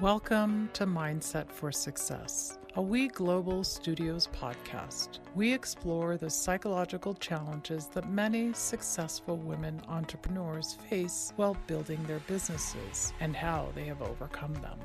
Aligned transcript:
Welcome 0.00 0.70
to 0.72 0.86
Mindset 0.86 1.48
for 1.52 1.70
Success, 1.70 2.58
a 2.74 2.82
We 2.82 3.06
Global 3.06 3.62
Studios 3.62 4.28
podcast. 4.34 5.20
We 5.36 5.52
explore 5.52 6.16
the 6.16 6.28
psychological 6.28 7.14
challenges 7.14 7.86
that 7.94 8.10
many 8.10 8.52
successful 8.54 9.36
women 9.36 9.80
entrepreneurs 9.86 10.76
face 10.90 11.32
while 11.36 11.56
building 11.68 12.02
their 12.08 12.18
businesses 12.26 13.12
and 13.20 13.36
how 13.36 13.68
they 13.76 13.84
have 13.84 14.02
overcome 14.02 14.54
them. 14.54 14.80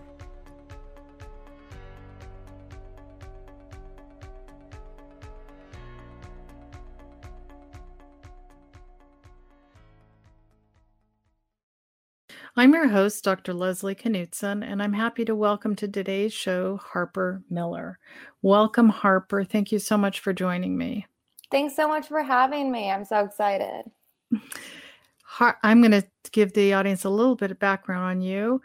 I'm 12.60 12.74
your 12.74 12.90
host, 12.90 13.24
Dr. 13.24 13.54
Leslie 13.54 13.96
Knutson, 13.96 14.70
and 14.70 14.84
I'm 14.84 14.92
happy 14.92 15.24
to 15.24 15.34
welcome 15.34 15.78
to 15.78 15.88
today's 15.88 16.34
show 16.34 16.76
Harper 16.76 17.42
Miller. 17.50 18.00
Welcome, 18.42 18.90
Harper. 18.90 19.46
Thank 19.46 19.72
you 19.72 19.80
so 19.80 19.98
much 19.98 20.20
for 20.20 20.34
joining 20.34 20.78
me. 20.78 21.08
Thanks 21.52 21.74
so 21.74 21.88
much 21.88 22.10
for 22.10 22.22
having 22.22 22.70
me. 22.70 22.92
I'm 22.92 23.06
so 23.06 23.24
excited. 23.24 23.84
I'm 25.64 25.82
going 25.82 26.02
to 26.02 26.06
give 26.34 26.52
the 26.52 26.74
audience 26.74 27.06
a 27.06 27.10
little 27.10 27.38
bit 27.38 27.52
of 27.52 27.60
background 27.60 28.04
on 28.04 28.22
you. 28.22 28.62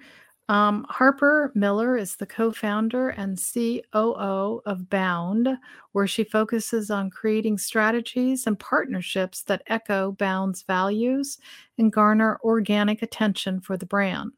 Um, 0.48 0.84
Harper 0.90 1.52
Miller 1.54 1.96
is 1.96 2.16
the 2.16 2.26
co 2.26 2.52
founder 2.52 3.08
and 3.08 3.40
COO 3.40 4.60
of 4.66 4.90
Bound, 4.90 5.48
where 5.92 6.06
she 6.06 6.22
focuses 6.22 6.90
on 6.90 7.08
creating 7.08 7.56
strategies 7.56 8.46
and 8.46 8.58
partnerships 8.58 9.42
that 9.44 9.62
echo 9.68 10.12
Bound's 10.12 10.62
values 10.62 11.38
and 11.78 11.90
garner 11.90 12.38
organic 12.44 13.00
attention 13.00 13.60
for 13.60 13.78
the 13.78 13.86
brand. 13.86 14.32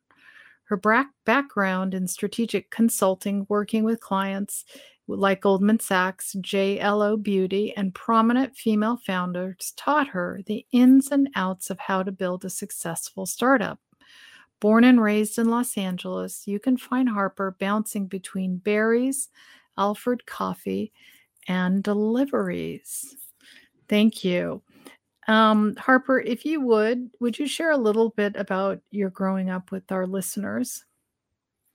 Her 0.65 0.77
bra- 0.77 1.07
background 1.25 1.93
in 1.93 2.07
strategic 2.07 2.71
consulting, 2.71 3.47
working 3.49 3.83
with 3.83 4.01
clients 4.01 4.65
like 5.09 5.41
Goldman 5.41 5.81
Sachs, 5.81 6.35
JLO 6.41 7.21
Beauty, 7.21 7.73
and 7.77 7.95
prominent 7.95 8.57
female 8.57 8.99
founders, 9.05 9.73
taught 9.77 10.09
her 10.09 10.41
the 10.47 10.67
ins 10.73 11.11
and 11.11 11.29
outs 11.35 11.71
of 11.71 11.79
how 11.81 12.03
to 12.05 12.13
build 12.13 12.45
a 12.45 12.51
successful 12.51 13.27
startup. 13.27 13.81
Born 14.61 14.85
and 14.85 15.03
raised 15.03 15.39
in 15.39 15.51
Los 15.51 15.77
Angeles, 15.77 16.47
you 16.47 16.59
can 16.59 16.77
find 16.77 17.09
Harper 17.09 17.57
bouncing 17.59 18.07
between 18.07 18.57
Barry's, 18.57 19.29
Alfred 19.77 20.25
Coffee, 20.27 20.93
and 21.47 21.83
deliveries. 21.83 23.17
Thank 23.89 24.25
you. 24.25 24.63
Um, 25.29 25.75
Harper, 25.77 26.21
if 26.21 26.45
you 26.45 26.61
would, 26.61 27.11
would 27.21 27.39
you 27.39 27.47
share 27.47 27.73
a 27.73 27.77
little 27.77 28.11
bit 28.11 28.37
about 28.37 28.81
your 28.91 29.11
growing 29.11 29.51
up 29.51 29.71
with 29.71 29.91
our 29.91 30.07
listeners? 30.07 30.85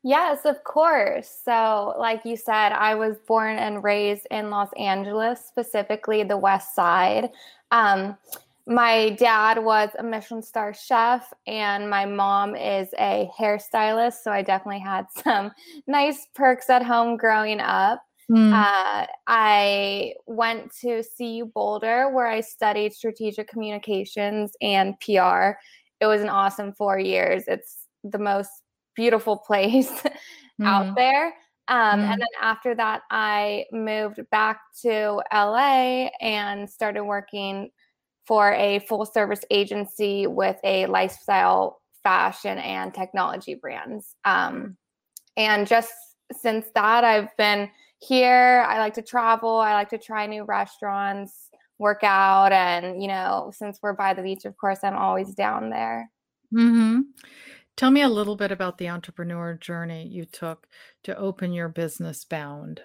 Yes, 0.04 0.46
of 0.46 0.64
course. 0.64 1.42
So, 1.46 1.94
like 2.00 2.26
you 2.26 2.36
said, 2.36 2.72
I 2.72 2.96
was 2.96 3.18
born 3.28 3.58
and 3.58 3.84
raised 3.84 4.26
in 4.32 4.50
Los 4.50 4.70
Angeles, 4.74 5.46
specifically 5.46 6.24
the 6.24 6.38
West 6.38 6.74
Side. 6.74 7.30
Um, 7.70 8.18
my 8.68 9.12
dad 9.12 9.64
was 9.64 9.90
a 9.98 10.04
Michelin 10.04 10.42
star 10.42 10.74
chef, 10.74 11.32
and 11.48 11.90
my 11.90 12.06
mom 12.06 12.56
is 12.56 12.90
a 13.00 13.30
hairstylist. 13.38 14.18
So 14.24 14.32
I 14.32 14.42
definitely 14.42 14.82
had 14.82 15.08
some 15.24 15.52
nice 15.88 16.28
perks 16.36 16.70
at 16.70 16.84
home 16.84 17.18
growing 17.18 17.60
up. 17.60 18.04
Mm. 18.30 18.54
Uh, 18.54 19.08
I 19.28 20.14
went 20.26 20.74
to 20.82 21.04
CU 21.18 21.46
Boulder 21.54 22.10
where 22.10 22.28
I 22.28 22.40
studied 22.40 22.94
strategic 22.94 23.50
communications 23.50 24.54
and 24.62 24.98
PR. 25.02 25.58
It 26.00 26.06
was 26.06 26.22
an 26.22 26.30
awesome 26.30 26.72
four 26.74 26.98
years. 26.98 27.44
It's 27.48 27.88
the 28.04 28.20
most 28.20 28.50
beautiful 28.96 29.38
place 29.48 29.92
mm. 29.92 30.66
out 30.66 30.96
there. 30.96 31.34
Um, 31.68 32.02
mm. 32.02 32.12
And 32.12 32.22
then 32.22 32.28
after 32.42 32.74
that, 32.76 33.02
I 33.12 33.66
moved 33.72 34.22
back 34.32 34.62
to 34.84 35.22
LA 35.34 36.10
and 36.22 36.70
started 36.70 37.04
working 37.04 37.70
for 38.32 38.54
a 38.54 38.80
full 38.88 39.06
service 39.06 39.42
agency 39.52 40.26
with 40.26 40.56
a 40.64 40.86
lifestyle, 40.86 41.82
fashion, 42.02 42.58
and 42.60 42.94
technology 42.94 43.56
brands. 43.56 44.16
Um, 44.24 44.78
and 45.36 45.68
just 45.68 45.92
since 46.32 46.66
that, 46.74 47.04
I've 47.04 47.36
been 47.36 47.70
here. 48.00 48.66
I 48.66 48.80
like 48.80 48.94
to 48.94 49.02
travel, 49.02 49.58
I 49.58 49.74
like 49.74 49.90
to 49.90 49.98
try 49.98 50.28
new 50.28 50.46
restaurants, 50.46 51.50
work 51.78 52.06
out. 52.06 52.54
And, 52.54 53.02
you 53.02 53.10
know, 53.10 53.52
since 53.54 53.80
we're 53.84 53.92
by 53.92 54.14
the 54.14 54.22
beach, 54.22 54.46
of 54.46 54.56
course, 54.56 54.80
I'm 54.82 54.96
always 54.96 55.34
down 55.36 55.70
there. 55.70 56.10
Mm-hmm. 56.54 57.02
Tell 57.76 57.92
me 57.92 58.02
a 58.02 58.08
little 58.08 58.38
bit 58.38 58.54
about 58.54 58.78
the 58.78 58.88
entrepreneur 58.88 59.56
journey 59.56 60.08
you 60.08 60.24
took 60.24 60.68
to 61.04 61.18
open 61.18 61.52
your 61.52 61.68
business 61.68 62.24
bound. 62.24 62.80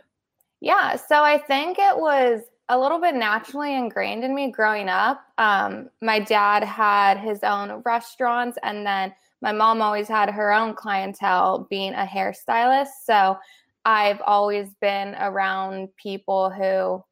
Yeah, 0.60 0.96
so 0.96 1.22
I 1.22 1.38
think 1.38 1.78
it 1.78 1.96
was 1.96 2.40
a 2.68 2.78
little 2.78 3.00
bit 3.00 3.14
naturally 3.14 3.74
ingrained 3.74 4.24
in 4.24 4.34
me 4.34 4.50
growing 4.50 4.88
up. 4.88 5.24
Um, 5.38 5.88
my 6.02 6.18
dad 6.18 6.64
had 6.64 7.18
his 7.18 7.42
own 7.44 7.82
restaurants, 7.84 8.58
and 8.62 8.84
then 8.84 9.14
my 9.40 9.52
mom 9.52 9.80
always 9.82 10.08
had 10.08 10.30
her 10.30 10.52
own 10.52 10.74
clientele 10.74 11.66
being 11.70 11.94
a 11.94 12.04
hairstylist. 12.04 12.88
So 13.04 13.38
I've 13.84 14.20
always 14.26 14.68
been 14.80 15.14
around 15.20 15.90
people 15.96 16.50
who 16.50 17.04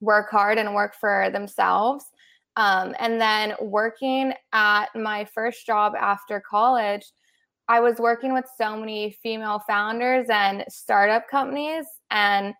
work 0.00 0.30
hard 0.30 0.56
and 0.56 0.74
work 0.74 0.94
for 0.94 1.28
themselves. 1.30 2.06
Um, 2.56 2.94
and 2.98 3.20
then 3.20 3.54
working 3.60 4.32
at 4.52 4.86
my 4.94 5.26
first 5.26 5.66
job 5.66 5.94
after 5.98 6.40
college, 6.40 7.04
I 7.68 7.80
was 7.80 7.98
working 7.98 8.32
with 8.32 8.46
so 8.56 8.76
many 8.76 9.16
female 9.22 9.62
founders 9.66 10.28
and 10.30 10.64
startup 10.68 11.28
companies. 11.28 11.84
And 12.10 12.54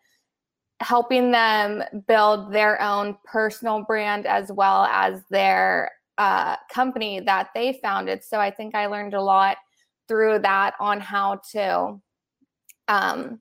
helping 0.81 1.31
them 1.31 1.83
build 2.07 2.53
their 2.53 2.81
own 2.81 3.17
personal 3.25 3.83
brand 3.83 4.27
as 4.27 4.53
well 4.53 4.85
as 4.85 5.23
their 5.31 5.91
uh, 6.19 6.57
company 6.73 7.21
that 7.21 7.49
they 7.55 7.79
founded. 7.83 8.23
So 8.23 8.39
I 8.39 8.51
think 8.51 8.75
I 8.75 8.87
learned 8.87 9.15
a 9.15 9.23
lot 9.23 9.57
through 10.07 10.41
that 10.41 10.75
on 10.81 11.01
how 11.01 11.41
to 11.53 12.01
um, 12.89 13.41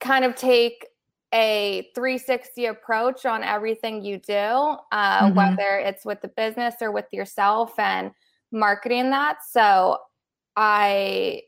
kind 0.00 0.24
of 0.24 0.34
take 0.34 0.86
a 1.32 1.90
360 1.94 2.66
approach 2.66 3.26
on 3.26 3.42
everything 3.42 4.04
you 4.04 4.18
do, 4.18 4.34
uh, 4.34 4.76
mm-hmm. 4.92 5.34
whether 5.34 5.78
it's 5.78 6.04
with 6.04 6.20
the 6.20 6.28
business 6.28 6.76
or 6.80 6.92
with 6.92 7.06
yourself 7.10 7.76
and 7.78 8.12
marketing 8.52 9.10
that. 9.10 9.38
So 9.50 9.98
I 10.56 11.42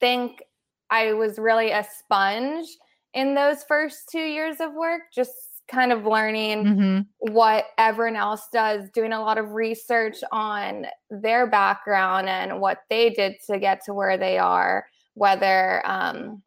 think 0.00 0.42
I 0.90 1.12
was 1.12 1.38
really 1.38 1.70
a 1.70 1.86
sponge 1.98 2.66
in 3.14 3.34
those 3.34 3.64
first 3.64 4.08
two 4.10 4.18
years 4.18 4.56
of 4.60 4.74
work, 4.74 5.02
just 5.14 5.32
kind 5.70 5.92
of 5.92 6.04
learning 6.04 6.64
mm-hmm. 6.64 7.32
what 7.32 7.66
everyone 7.76 8.16
else 8.16 8.48
does, 8.52 8.88
doing 8.94 9.12
a 9.12 9.20
lot 9.20 9.38
of 9.38 9.52
research 9.52 10.16
on 10.32 10.86
their 11.10 11.46
background 11.46 12.28
and 12.28 12.60
what 12.60 12.78
they 12.88 13.10
did 13.10 13.34
to 13.46 13.58
get 13.58 13.84
to 13.84 13.92
where 13.92 14.16
they 14.16 14.38
are, 14.38 14.86
whether 15.14 15.86
um, 15.86 16.42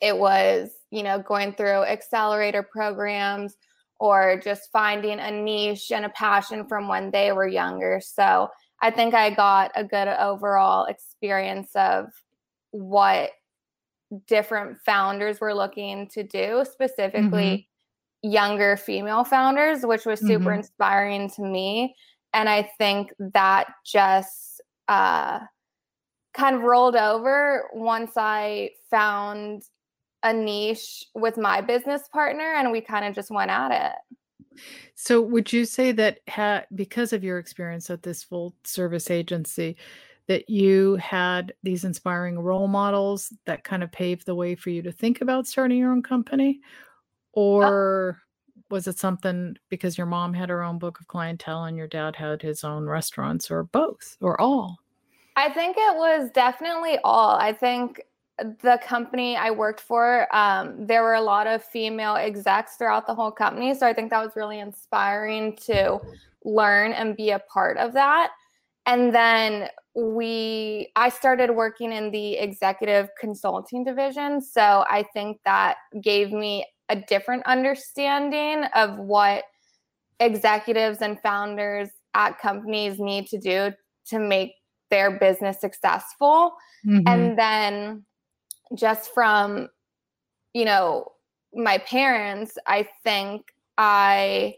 it 0.00 0.16
was, 0.16 0.70
you 0.90 1.02
know, 1.02 1.18
going 1.18 1.54
through 1.54 1.84
accelerator 1.84 2.62
programs 2.62 3.56
or 3.98 4.38
just 4.42 4.70
finding 4.72 5.18
a 5.18 5.30
niche 5.30 5.90
and 5.90 6.04
a 6.04 6.10
passion 6.10 6.66
from 6.68 6.88
when 6.88 7.10
they 7.10 7.32
were 7.32 7.48
younger. 7.48 8.00
So 8.04 8.48
I 8.82 8.90
think 8.90 9.14
I 9.14 9.30
got 9.30 9.70
a 9.74 9.84
good 9.84 10.08
overall 10.08 10.84
experience 10.84 11.70
of 11.74 12.06
what 12.72 13.30
different 14.26 14.78
founders 14.84 15.40
were 15.40 15.54
looking 15.54 16.08
to 16.08 16.22
do, 16.22 16.64
specifically 16.70 17.68
mm-hmm. 18.22 18.30
younger 18.30 18.76
female 18.76 19.24
founders, 19.24 19.84
which 19.84 20.06
was 20.06 20.20
super 20.20 20.50
mm-hmm. 20.50 20.60
inspiring 20.60 21.30
to 21.30 21.42
me. 21.42 21.94
And 22.32 22.48
I 22.48 22.70
think 22.78 23.12
that 23.18 23.68
just 23.84 24.60
uh, 24.88 25.40
kind 26.34 26.56
of 26.56 26.62
rolled 26.62 26.96
over 26.96 27.68
once 27.72 28.12
I 28.16 28.70
found 28.90 29.62
a 30.22 30.32
niche 30.32 31.04
with 31.14 31.36
my 31.36 31.60
business 31.60 32.08
partner 32.12 32.54
and 32.56 32.72
we 32.72 32.80
kind 32.80 33.04
of 33.04 33.14
just 33.14 33.30
went 33.30 33.50
at 33.50 33.92
it. 33.92 34.16
So, 34.94 35.20
would 35.20 35.52
you 35.52 35.64
say 35.64 35.92
that 35.92 36.20
ha- 36.28 36.64
because 36.74 37.12
of 37.12 37.24
your 37.24 37.38
experience 37.38 37.90
at 37.90 38.02
this 38.02 38.22
full 38.22 38.54
service 38.64 39.10
agency, 39.10 39.76
that 40.26 40.48
you 40.48 40.96
had 40.96 41.52
these 41.62 41.84
inspiring 41.84 42.38
role 42.38 42.68
models 42.68 43.32
that 43.46 43.64
kind 43.64 43.82
of 43.82 43.92
paved 43.92 44.26
the 44.26 44.34
way 44.34 44.54
for 44.54 44.70
you 44.70 44.82
to 44.82 44.92
think 44.92 45.20
about 45.20 45.46
starting 45.46 45.78
your 45.78 45.92
own 45.92 46.02
company? 46.02 46.60
Uh 47.34 47.40
or 47.40 48.18
was 48.70 48.86
it 48.86 48.98
something 48.98 49.56
because 49.68 49.98
your 49.98 50.06
mom 50.06 50.32
had 50.32 50.48
her 50.48 50.62
own 50.62 50.78
book 50.78 51.00
of 51.00 51.06
clientele 51.06 51.64
and 51.64 51.76
your 51.76 51.86
dad 51.86 52.16
had 52.16 52.40
his 52.40 52.64
own 52.64 52.86
restaurants, 52.86 53.50
or 53.50 53.64
both, 53.64 54.16
or 54.20 54.40
all? 54.40 54.78
I 55.36 55.50
think 55.50 55.76
it 55.76 55.96
was 55.96 56.30
definitely 56.30 56.98
all. 57.04 57.36
I 57.36 57.52
think 57.52 58.02
the 58.38 58.80
company 58.82 59.36
I 59.36 59.50
worked 59.50 59.80
for, 59.80 60.34
um, 60.34 60.86
there 60.86 61.02
were 61.02 61.14
a 61.14 61.20
lot 61.20 61.46
of 61.46 61.62
female 61.62 62.16
execs 62.16 62.76
throughout 62.76 63.06
the 63.06 63.14
whole 63.14 63.30
company. 63.30 63.74
So 63.74 63.86
I 63.86 63.92
think 63.92 64.10
that 64.10 64.24
was 64.24 64.34
really 64.36 64.60
inspiring 64.60 65.56
to 65.66 66.00
learn 66.44 66.92
and 66.92 67.16
be 67.16 67.30
a 67.30 67.38
part 67.38 67.76
of 67.76 67.92
that. 67.92 68.32
And 68.86 69.14
then 69.14 69.68
we 69.94 70.90
I 70.96 71.08
started 71.08 71.50
working 71.50 71.92
in 71.92 72.10
the 72.10 72.34
executive 72.34 73.08
consulting 73.20 73.84
division, 73.84 74.40
so 74.40 74.84
I 74.90 75.04
think 75.12 75.38
that 75.44 75.76
gave 76.02 76.32
me 76.32 76.66
a 76.88 76.96
different 76.96 77.44
understanding 77.46 78.64
of 78.74 78.98
what 78.98 79.44
executives 80.20 80.98
and 81.00 81.20
founders 81.20 81.88
at 82.14 82.38
companies 82.38 82.98
need 82.98 83.26
to 83.28 83.38
do 83.38 83.72
to 84.06 84.18
make 84.18 84.52
their 84.90 85.18
business 85.18 85.60
successful. 85.60 86.52
Mm-hmm. 86.86 87.08
And 87.08 87.38
then 87.38 88.04
just 88.74 89.12
from, 89.14 89.68
you 90.52 90.64
know, 90.64 91.12
my 91.54 91.78
parents, 91.78 92.58
I 92.66 92.88
think 93.02 93.42
I 93.78 94.56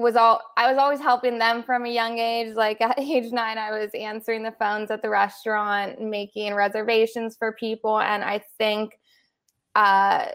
was 0.00 0.16
all 0.16 0.40
I 0.56 0.70
was 0.70 0.78
always 0.78 1.00
helping 1.00 1.38
them 1.38 1.62
from 1.62 1.84
a 1.84 1.90
young 1.90 2.18
age. 2.18 2.54
Like 2.54 2.80
at 2.80 2.98
age 2.98 3.32
nine, 3.32 3.58
I 3.58 3.70
was 3.70 3.90
answering 3.94 4.42
the 4.42 4.54
phones 4.58 4.90
at 4.90 5.02
the 5.02 5.10
restaurant, 5.10 6.00
making 6.00 6.54
reservations 6.54 7.36
for 7.36 7.52
people. 7.52 8.00
And 8.00 8.24
I 8.24 8.42
think 8.58 8.98
uh, 9.74 10.26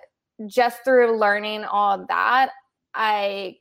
just 0.47 0.83
through 0.83 1.17
learning 1.17 1.65
all 1.65 2.05
that, 2.07 2.51
I 2.93 3.57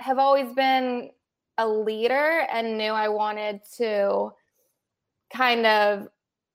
have 0.00 0.18
always 0.18 0.52
been 0.54 1.10
a 1.58 1.68
leader 1.68 2.46
and 2.50 2.76
knew 2.76 2.90
I 2.90 3.08
wanted 3.08 3.60
to 3.76 4.32
kind 5.32 5.66
of 5.66 6.08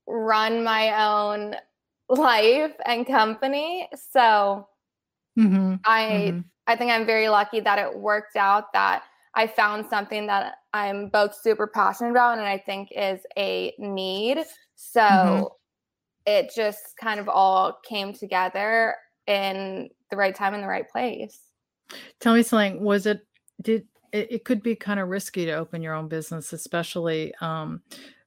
run 0.08 0.64
my 0.64 1.06
own 1.06 1.56
life 2.10 2.74
and 2.86 3.06
company. 3.08 3.88
So 4.12 4.68
mm-hmm. 5.38 5.76
I 5.86 6.04
mm-hmm. 6.04 6.40
I 6.70 6.76
think 6.76 6.92
I'm 6.92 7.04
very 7.04 7.30
lucky 7.30 7.62
that 7.62 7.80
it 7.80 7.98
worked 7.98 8.36
out 8.36 8.72
that 8.74 9.02
I 9.34 9.48
found 9.48 9.88
something 9.90 10.28
that 10.28 10.58
I'm 10.72 11.10
both 11.10 11.34
super 11.34 11.66
passionate 11.66 12.12
about 12.12 12.38
and 12.38 12.46
I 12.46 12.60
think 12.60 12.90
is 12.96 13.22
a 13.36 13.74
need. 13.80 14.38
So 14.76 15.02
mm-hmm. 15.02 15.44
it 16.28 16.52
just 16.56 16.96
kind 17.02 17.20
of 17.20 17.28
all 17.28 17.80
came 17.84 18.14
together 18.14 18.96
in 19.26 19.90
the 20.12 20.16
right 20.16 20.36
time 20.36 20.54
in 20.54 20.62
the 20.62 20.68
right 20.68 20.88
place. 20.88 21.40
Tell 22.20 22.36
me 22.36 22.44
something. 22.44 22.84
Was 22.84 23.08
it 23.08 23.26
did 23.64 23.88
it, 24.14 24.32
it 24.32 24.46
could 24.46 24.62
be 24.62 24.76
kind 24.76 25.00
of 25.00 25.10
risky 25.10 25.46
to 25.46 25.54
open 25.54 25.82
your 25.82 25.96
own 25.96 26.08
business, 26.08 26.54
especially 26.54 27.34
um, 27.42 27.82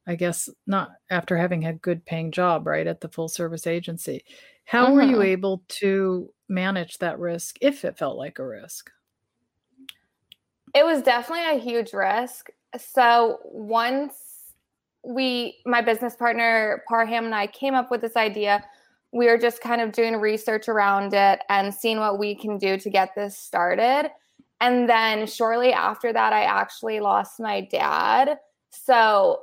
I 0.05 0.17
guess 0.17 0.49
not 0.67 0.91
after 1.11 1.37
having 1.37 1.63
had 1.63 1.81
good 1.81 2.05
paying 2.05 2.33
job, 2.33 2.67
right, 2.67 2.89
at 2.89 3.03
the 3.03 3.09
full 3.09 3.29
service 3.29 3.69
agency. 3.69 4.25
How 4.65 4.93
were 4.93 5.03
you 5.03 5.17
mm-hmm. 5.17 5.23
able 5.23 5.63
to 5.69 6.33
manage 6.49 6.99
that 6.99 7.19
risk 7.19 7.57
if 7.61 7.85
it 7.85 7.99
felt 7.99 8.17
like 8.17 8.39
a 8.39 8.47
risk? 8.47 8.91
It 10.75 10.85
was 10.85 11.03
definitely 11.03 11.57
a 11.57 11.61
huge 11.61 11.93
risk. 11.93 12.49
So 12.79 13.39
once 13.45 14.15
we, 15.05 15.59
my 15.67 15.83
business 15.83 16.17
partner 16.17 16.83
Parham 16.89 17.27
and 17.27 17.35
I 17.35 17.47
came 17.49 17.75
up 17.75 17.91
with 17.91 18.01
this 18.01 18.17
idea, 18.17 18.65
we 19.13 19.27
were 19.27 19.37
just 19.37 19.61
kind 19.61 19.81
of 19.83 19.93
doing 19.93 20.17
research 20.17 20.69
around 20.69 21.13
it 21.13 21.41
and 21.51 21.75
seeing 21.75 21.99
what 21.99 22.19
we 22.19 22.35
can 22.35 22.57
do 22.57 22.79
to 22.79 22.89
get 22.89 23.15
this 23.15 23.37
started. 23.37 24.11
And 24.61 24.89
then 24.89 25.27
shortly 25.27 25.73
after 25.73 26.13
that, 26.13 26.33
I 26.33 26.45
actually 26.45 27.01
lost 27.01 27.41
my 27.41 27.61
dad. 27.63 28.39
So, 28.71 29.41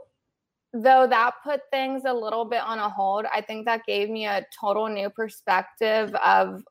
though 0.74 1.08
that 1.08 1.34
put 1.44 1.62
things 1.72 2.04
a 2.06 2.14
little 2.14 2.46
bit 2.46 2.62
on 2.62 2.80
a 2.80 2.90
hold, 2.90 3.26
I 3.34 3.42
think 3.42 3.66
that 3.66 3.86
gave 3.86 4.10
me 4.10 4.26
a 4.26 4.46
total 4.60 4.88
new 4.88 5.10
perspective 5.10 6.14
of 6.16 6.64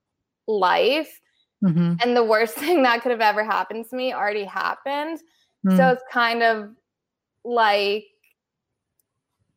life. 0.47 1.21
Mm-hmm. 1.65 1.95
And 2.03 2.17
the 2.17 2.25
worst 2.25 2.55
thing 2.59 2.83
that 2.85 3.03
could 3.03 3.11
have 3.11 3.21
ever 3.21 3.45
happened 3.45 3.87
to 3.91 3.97
me 3.97 4.13
already 4.13 4.45
happened. 4.45 5.19
Mm-hmm. 5.67 5.77
So, 5.77 5.83
mm. 5.83 5.93
it's 5.93 6.03
kind 6.11 6.43
of 6.43 6.71
like, 7.45 8.05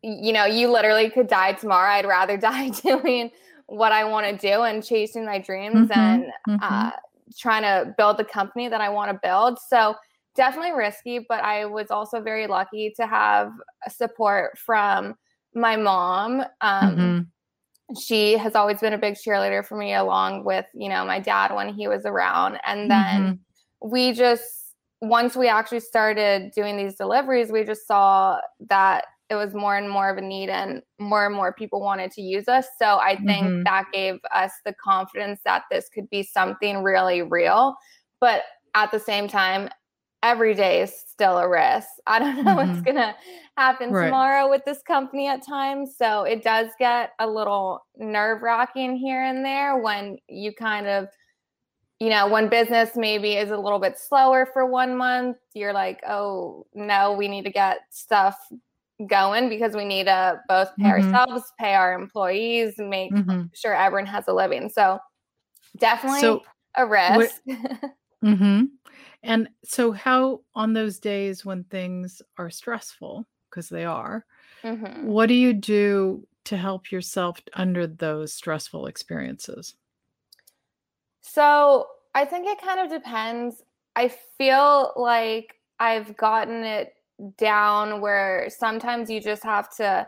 you 0.02 0.34
know, 0.34 0.46
you 0.46 0.72
literally 0.72 1.12
could 1.12 1.28
die 1.28 1.54
tomorrow. 1.54 1.92
I'd 1.92 2.06
rather 2.06 2.38
die 2.50 2.70
doing 2.70 3.32
what 3.68 3.92
I 3.92 4.04
want 4.04 4.28
to 4.28 4.36
do 4.36 4.64
and 4.64 4.84
chasing 4.84 5.26
my 5.26 5.38
dreams 5.38 5.90
mm-hmm. 5.90 6.00
and 6.00 6.24
mm-hmm. 6.50 6.56
uh, 6.62 6.92
trying 7.38 7.62
to 7.62 7.94
build 7.98 8.18
the 8.18 8.26
company 8.26 8.68
that 8.68 8.82
I 8.82 8.90
want 8.90 9.12
to 9.12 9.20
build. 9.22 9.60
So 9.60 9.96
definitely 10.36 10.72
risky, 10.72 11.26
but 11.28 11.44
I 11.44 11.66
was 11.66 11.92
also 11.92 12.22
very 12.22 12.48
lucky 12.48 12.94
to 12.98 13.08
have 13.08 13.52
support 13.90 14.58
from 14.58 15.16
my 15.54 15.76
mom. 15.76 16.42
Um, 16.62 16.96
mm-hmm. 16.96 18.00
She 18.00 18.38
has 18.38 18.56
always 18.56 18.80
been 18.80 18.94
a 18.94 18.98
big 18.98 19.16
cheerleader 19.16 19.66
for 19.66 19.78
me, 19.78 19.94
along 19.94 20.46
with 20.46 20.66
you 20.74 20.90
know 20.90 21.06
my 21.06 21.20
dad 21.20 21.54
when 21.54 21.74
he 21.74 21.88
was 21.88 22.06
around, 22.06 22.58
and 22.66 22.90
then 22.90 23.22
mm-hmm. 23.22 23.90
we 23.90 24.14
just 24.14 24.44
once 25.02 25.36
we 25.36 25.48
actually 25.48 25.80
started 25.80 26.52
doing 26.56 26.78
these 26.78 26.96
deliveries, 26.96 27.52
we 27.52 27.64
just 27.64 27.88
saw 27.88 28.38
that 28.70 29.06
it 29.32 29.36
was 29.36 29.54
more 29.54 29.78
and 29.78 29.90
more 29.90 30.10
of 30.10 30.18
a 30.18 30.22
need 30.22 30.50
and 30.50 30.82
more 31.00 31.26
and 31.26 31.34
more 31.34 31.54
people 31.54 31.80
wanted 31.82 32.12
to 32.12 32.22
use 32.22 32.48
us. 32.48 32.68
So 32.78 33.00
I 33.00 33.16
think 33.16 33.48
mm-hmm. 33.48 33.64
that 33.64 33.86
gave 33.94 34.20
us 34.34 34.52
the 34.66 34.74
confidence 34.84 35.40
that 35.46 35.64
this 35.72 35.90
could 35.90 36.10
be 36.10 36.22
something 36.22 36.84
really 36.84 37.22
real. 37.22 37.76
But 38.20 38.44
at 38.76 38.92
the 38.92 39.00
same 39.00 39.28
time, 39.28 39.70
every 40.24 40.54
day 40.54 40.82
is 40.82 40.94
still 41.08 41.38
a 41.38 41.48
risk. 41.48 41.88
I 42.08 42.20
don't 42.20 42.36
know 42.44 42.56
mm-hmm. 42.56 42.72
what's 42.72 42.82
going 42.82 42.98
to 42.98 43.16
happen 43.58 43.92
right. 43.92 44.06
tomorrow 44.06 44.50
with 44.50 44.64
this 44.66 44.82
company 44.82 45.28
at 45.28 45.46
times. 45.46 45.96
So 45.98 46.24
it 46.24 46.44
does 46.44 46.68
get 46.80 47.12
a 47.20 47.28
little 47.28 47.86
nerve 47.98 48.42
wracking 48.42 48.96
here 48.96 49.24
and 49.24 49.44
there 49.44 49.78
when 49.78 50.18
you 50.28 50.54
kind 50.54 50.88
of, 50.88 51.08
you 52.00 52.10
know, 52.10 52.28
when 52.28 52.50
business 52.50 52.92
maybe 52.96 53.34
is 53.34 53.52
a 53.52 53.58
little 53.58 53.80
bit 53.80 53.98
slower 53.98 54.48
for 54.52 54.66
one 54.66 54.96
month, 54.96 55.38
you're 55.54 55.74
like, 55.74 56.02
oh, 56.08 56.66
no, 56.74 57.14
we 57.14 57.28
need 57.28 57.44
to 57.44 57.52
get 57.52 57.80
stuff 57.92 58.36
going 59.08 59.50
because 59.50 59.76
we 59.76 59.86
need 59.86 60.06
to 60.06 60.40
both 60.48 60.70
pay 60.78 60.86
mm-hmm. 60.86 61.14
ourselves, 61.14 61.52
pay 61.60 61.74
our 61.74 61.94
employees, 61.94 62.74
make 62.78 63.12
mm-hmm. 63.12 63.44
sure 63.54 63.76
everyone 63.76 64.06
has 64.06 64.28
a 64.28 64.34
living. 64.34 64.70
So 64.70 65.00
definitely 65.78 66.22
so, 66.22 66.42
a 66.76 66.86
risk. 66.86 67.36
mm-hmm. 68.24 68.64
And 69.24 69.50
so, 69.64 69.92
how 69.92 70.42
on 70.56 70.74
those 70.74 71.00
days 71.00 71.46
when 71.46 71.64
things 71.66 72.22
are 72.38 72.50
stressful, 72.50 73.28
because 73.50 73.70
they 73.70 73.86
are, 73.86 74.26
mm-hmm. 74.64 75.06
what 75.06 75.28
do 75.28 75.36
you 75.36 75.54
do 75.54 76.28
to 76.46 76.58
help 76.58 76.92
yourself 76.92 77.40
under 77.54 77.86
those 77.86 78.34
stressful 78.34 78.88
experiences? 78.88 79.76
So, 81.22 81.88
I 82.16 82.26
think 82.26 82.48
it 82.48 82.62
kind 82.62 82.80
of 82.80 82.90
depends. 82.90 83.62
I 83.96 84.08
feel 84.38 84.94
like 84.96 85.56
I've 85.80 86.18
gotten 86.18 86.64
it 86.64 86.94
down 87.38 88.02
where 88.02 88.48
sometimes 88.50 89.10
you 89.10 89.22
just 89.22 89.44
have 89.44 89.76
to 89.78 90.08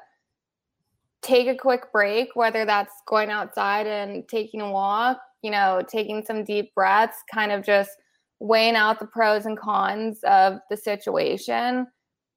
take 1.22 1.48
a 1.48 1.55
quick 1.55 1.91
break, 1.91 2.29
whether 2.36 2.65
that's 2.65 2.93
going 3.08 3.29
outside 3.29 3.88
and 3.88 4.27
taking 4.27 4.62
a 4.62 4.72
walk, 4.72 5.20
you 5.41 5.51
know, 5.51 5.82
taking 5.88 6.24
some 6.25 6.43
deep 6.43 6.74
breaths, 6.75 7.17
kind 7.34 7.51
of 7.51 7.63
just 7.63 7.91
weighing 8.40 8.75
out 8.75 9.00
the 9.00 9.08
pros 9.08 9.46
and 9.46 9.58
cons 9.58 10.20
of 10.24 10.60
the 10.70 10.78
situation. 10.78 11.88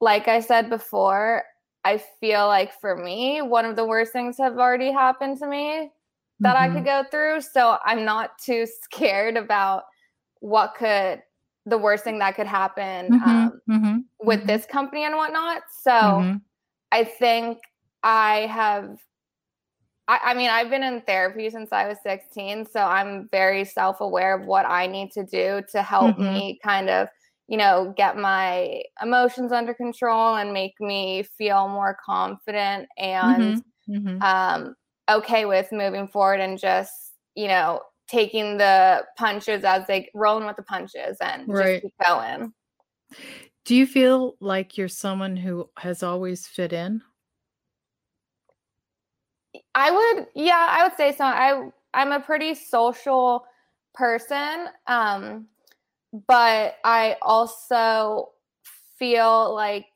Like 0.01 0.29
I 0.29 0.41
said 0.41 0.69
before, 0.69 1.45
I 1.85 2.03
feel 2.21 2.47
like 2.47 2.73
for 2.81 2.97
me, 2.97 3.43
one 3.43 3.65
of 3.65 3.77
the 3.77 3.85
worst 3.85 4.13
things 4.13 4.37
have 4.39 4.59
already 4.59 4.91
happened 4.91 5.39
to 5.39 5.47
me 5.47 5.91
that 6.41 6.57
mm-hmm. 6.57 6.73
I 6.73 6.75
could 6.75 6.85
go 6.85 7.05
through. 7.11 7.41
So 7.41 7.79
I'm 7.85 8.05
not 8.05 8.39
too 8.39 8.67
scared 8.83 9.37
about 9.37 9.85
what 10.41 10.75
could 10.75 11.23
the 11.65 11.79
worst 11.79 12.05
thing 12.05 12.19
that 12.21 12.37
could 12.37 12.47
happen 12.47 13.11
mm-hmm, 13.11 13.29
um, 13.29 13.61
mm-hmm, 13.69 13.99
with 14.21 14.41
mm-hmm. 14.41 14.47
this 14.47 14.67
company 14.67 15.05
and 15.05 15.17
whatnot. 15.17 15.63
So 15.83 15.91
mm-hmm. 15.91 16.37
I 16.93 17.05
think 17.05 17.59
I 18.03 18.47
have, 18.51 18.99
I, 20.09 20.21
I, 20.25 20.35
mean, 20.35 20.51
I've 20.51 20.71
been 20.71 20.83
in 20.83 21.01
therapy 21.03 21.51
since 21.51 21.73
I 21.73 21.89
was 21.89 21.99
16. 22.03 22.67
So 22.67 22.81
I'm 22.81 23.29
very 23.31 23.65
self 23.65 24.01
aware 24.01 24.39
of 24.39 24.47
what 24.47 24.67
I 24.67 24.87
need 24.87 25.11
to 25.13 25.25
do 25.25 25.63
to 25.73 25.83
help 25.83 26.17
mm-hmm. 26.17 26.35
me 26.35 26.61
kind 26.63 26.89
of, 26.89 27.09
you 27.49 27.57
know, 27.57 27.93
get 27.97 28.17
my 28.17 28.83
emotions 29.03 29.53
under 29.53 29.75
control 29.75 30.37
and 30.37 30.53
make 30.53 30.75
me 30.81 31.25
feel 31.37 31.69
more 31.69 31.97
confident 32.05 32.89
and 32.99 33.63
mm-hmm, 33.89 34.23
um, 34.23 34.75
okay 35.09 35.45
with 35.45 35.71
moving 35.73 36.09
forward 36.09 36.41
and 36.41 36.59
just, 36.59 36.93
you 37.35 37.49
know, 37.49 37.81
taking 38.09 38.57
the 38.59 39.05
punches 39.17 39.65
as 39.65 39.87
they 39.87 40.09
rolling 40.15 40.47
with 40.47 40.57
the 40.57 40.63
punches 40.63 41.17
and 41.21 41.49
right. 41.49 41.83
just 41.83 41.83
keep 41.83 42.07
going. 42.07 42.53
Do 43.65 43.75
you 43.75 43.87
feel 43.87 44.37
like 44.41 44.79
you're 44.79 44.89
someone 44.89 45.37
who 45.37 45.69
has 45.79 46.03
always 46.03 46.47
fit 46.47 46.73
in? 46.73 47.03
I 49.75 49.91
would, 49.91 50.27
yeah, 50.35 50.67
I 50.71 50.85
would 50.85 50.97
say 50.97 51.15
so. 51.15 51.25
I 51.25 51.69
I'm 51.95 52.13
a 52.13 52.21
pretty 52.21 52.55
social 52.55 53.47
person, 53.95 54.67
um, 54.87 55.47
but 56.27 56.77
I 56.85 57.17
also 57.23 58.31
feel 58.99 59.55
like, 59.55 59.87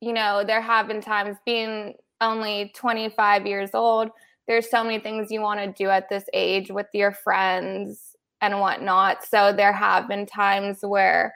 you 0.00 0.12
know, 0.12 0.44
there 0.44 0.60
have 0.60 0.88
been 0.88 1.00
times 1.00 1.36
being 1.46 1.94
only 2.20 2.72
25 2.74 3.46
years 3.46 3.70
old 3.74 4.10
there's 4.48 4.70
so 4.70 4.82
many 4.82 4.98
things 4.98 5.30
you 5.30 5.40
want 5.40 5.60
to 5.60 5.72
do 5.82 5.88
at 5.88 6.08
this 6.08 6.24
age 6.32 6.70
with 6.70 6.86
your 6.92 7.12
friends 7.12 8.16
and 8.40 8.58
whatnot. 8.60 9.24
So 9.24 9.52
there 9.52 9.72
have 9.72 10.08
been 10.08 10.26
times 10.26 10.78
where, 10.82 11.34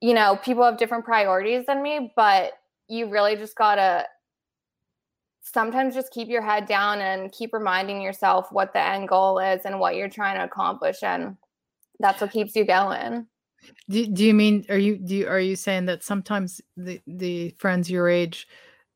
you 0.00 0.14
know, 0.14 0.36
people 0.44 0.64
have 0.64 0.76
different 0.78 1.04
priorities 1.04 1.66
than 1.66 1.82
me, 1.82 2.12
but 2.16 2.52
you 2.88 3.08
really 3.08 3.36
just 3.36 3.56
gotta 3.56 4.06
sometimes 5.42 5.94
just 5.94 6.12
keep 6.12 6.28
your 6.28 6.42
head 6.42 6.66
down 6.66 7.00
and 7.00 7.32
keep 7.32 7.52
reminding 7.52 8.00
yourself 8.00 8.50
what 8.52 8.72
the 8.72 8.80
end 8.80 9.08
goal 9.08 9.38
is 9.38 9.62
and 9.64 9.80
what 9.80 9.96
you're 9.96 10.08
trying 10.08 10.38
to 10.38 10.44
accomplish 10.44 11.02
and 11.02 11.36
that's 11.98 12.20
what 12.20 12.30
keeps 12.32 12.56
you 12.56 12.64
going. 12.64 13.26
Do, 13.88 14.06
do 14.06 14.24
you 14.24 14.34
mean 14.34 14.64
are 14.68 14.78
you 14.78 14.98
do 14.98 15.14
you, 15.14 15.28
are 15.28 15.38
you 15.38 15.54
saying 15.56 15.86
that 15.86 16.02
sometimes 16.02 16.60
the 16.76 17.00
the 17.06 17.50
friends 17.58 17.90
your 17.90 18.08
age 18.08 18.48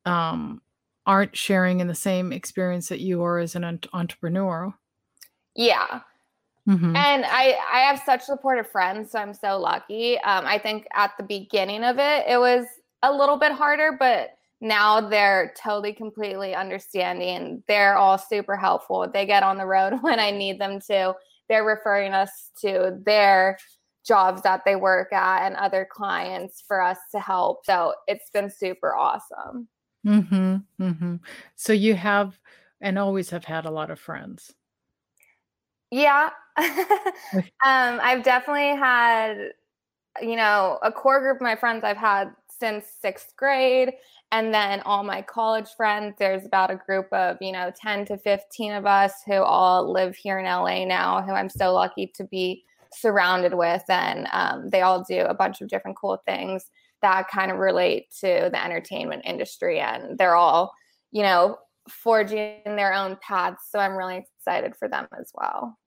um 0.05 0.61
aren't 1.05 1.37
sharing 1.37 1.79
in 1.79 1.87
the 1.87 1.95
same 1.95 2.33
experience 2.33 2.89
that 2.89 2.99
you 2.99 3.23
are 3.23 3.39
as 3.39 3.55
an 3.55 3.79
entrepreneur? 3.93 4.73
Yeah. 5.55 6.01
Mm-hmm. 6.67 6.97
and 6.97 7.23
i 7.25 7.57
i 7.71 7.79
have 7.79 8.01
such 8.05 8.23
supportive 8.23 8.69
friends 8.69 9.11
so 9.11 9.19
i'm 9.19 9.33
so 9.33 9.57
lucky. 9.57 10.19
Um 10.19 10.45
i 10.45 10.57
think 10.57 10.85
at 10.93 11.11
the 11.17 11.23
beginning 11.23 11.85
of 11.85 11.97
it 11.97 12.25
it 12.27 12.37
was 12.37 12.65
a 13.01 13.13
little 13.13 13.37
bit 13.37 13.53
harder 13.53 13.95
but 13.97 14.36
now 14.59 15.01
they're 15.01 15.53
totally 15.61 15.93
completely 15.93 16.55
understanding. 16.55 17.63
They're 17.67 17.95
all 17.95 18.17
super 18.17 18.55
helpful. 18.55 19.07
They 19.11 19.25
get 19.25 19.43
on 19.43 19.57
the 19.57 19.65
road 19.65 19.93
when 20.01 20.19
i 20.19 20.31
need 20.31 20.59
them 20.59 20.79
to. 20.87 21.13
They're 21.49 21.63
referring 21.63 22.13
us 22.13 22.51
to 22.61 22.97
their 23.05 23.57
jobs 24.05 24.41
that 24.41 24.63
they 24.65 24.75
work 24.75 25.13
at 25.13 25.45
and 25.45 25.55
other 25.55 25.87
clients 25.89 26.63
for 26.67 26.81
us 26.81 26.97
to 27.11 27.19
help. 27.19 27.65
So 27.65 27.93
it's 28.07 28.29
been 28.31 28.49
super 28.49 28.95
awesome. 28.95 29.67
Mm-hmm, 30.05 30.55
mm-hmm. 30.81 31.15
so 31.55 31.73
you 31.73 31.95
have 31.95 32.39
and 32.79 32.97
always 32.97 33.31
have 33.31 33.43
had 33.43 33.65
a 33.65 33.71
lot 33.71 33.91
of 33.91 33.99
friends. 33.99 34.53
Yeah. 35.91 36.29
Um, 37.65 37.99
i've 38.01 38.23
definitely 38.23 38.75
had 38.75 39.51
you 40.21 40.35
know 40.35 40.79
a 40.81 40.91
core 40.91 41.19
group 41.19 41.37
of 41.37 41.41
my 41.41 41.55
friends 41.55 41.83
i've 41.83 41.97
had 41.97 42.29
since 42.59 42.85
sixth 43.01 43.35
grade 43.35 43.93
and 44.31 44.53
then 44.53 44.81
all 44.81 45.03
my 45.03 45.21
college 45.21 45.69
friends 45.75 46.15
there's 46.17 46.45
about 46.45 46.71
a 46.71 46.75
group 46.75 47.07
of 47.11 47.37
you 47.41 47.51
know 47.51 47.71
10 47.79 48.05
to 48.05 48.17
15 48.17 48.73
of 48.73 48.85
us 48.85 49.13
who 49.25 49.35
all 49.35 49.91
live 49.91 50.15
here 50.15 50.39
in 50.39 50.45
la 50.45 50.85
now 50.85 51.21
who 51.21 51.31
i'm 51.31 51.49
so 51.49 51.73
lucky 51.73 52.07
to 52.07 52.23
be 52.25 52.63
surrounded 52.93 53.53
with 53.53 53.83
and 53.89 54.27
um, 54.31 54.69
they 54.69 54.81
all 54.81 55.03
do 55.03 55.21
a 55.21 55.33
bunch 55.33 55.61
of 55.61 55.67
different 55.67 55.97
cool 55.97 56.21
things 56.25 56.65
that 57.01 57.27
kind 57.27 57.51
of 57.51 57.57
relate 57.57 58.07
to 58.19 58.49
the 58.51 58.63
entertainment 58.63 59.21
industry 59.25 59.79
and 59.79 60.17
they're 60.17 60.35
all 60.35 60.73
you 61.11 61.21
know 61.21 61.57
forging 61.89 62.59
their 62.65 62.93
own 62.93 63.17
paths 63.21 63.67
so 63.69 63.79
i'm 63.79 63.95
really 63.95 64.17
excited 64.17 64.75
for 64.75 64.87
them 64.87 65.07
as 65.19 65.31
well 65.35 65.77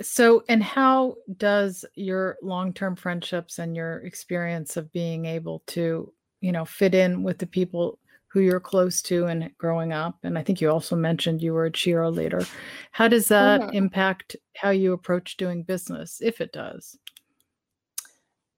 so 0.00 0.44
and 0.48 0.62
how 0.62 1.16
does 1.36 1.84
your 1.94 2.36
long-term 2.42 2.96
friendships 2.96 3.58
and 3.58 3.74
your 3.74 3.98
experience 3.98 4.76
of 4.76 4.92
being 4.92 5.26
able 5.26 5.62
to 5.66 6.12
you 6.40 6.52
know 6.52 6.64
fit 6.64 6.94
in 6.94 7.22
with 7.22 7.38
the 7.38 7.46
people 7.46 7.98
who 8.28 8.40
you're 8.40 8.60
close 8.60 9.02
to 9.02 9.26
and 9.26 9.50
growing 9.58 9.92
up? 9.92 10.18
And 10.22 10.38
i 10.38 10.42
think 10.42 10.60
you 10.60 10.70
also 10.70 10.96
mentioned 10.96 11.42
you 11.42 11.52
were 11.52 11.66
a 11.66 11.72
cheerleader. 11.72 12.48
How 12.92 13.08
does 13.08 13.28
that 13.28 13.60
mm-hmm. 13.60 13.76
impact 13.76 14.36
how 14.56 14.70
you 14.70 14.92
approach 14.92 15.36
doing 15.36 15.62
business 15.62 16.20
if 16.20 16.40
it 16.40 16.52
does? 16.52 16.98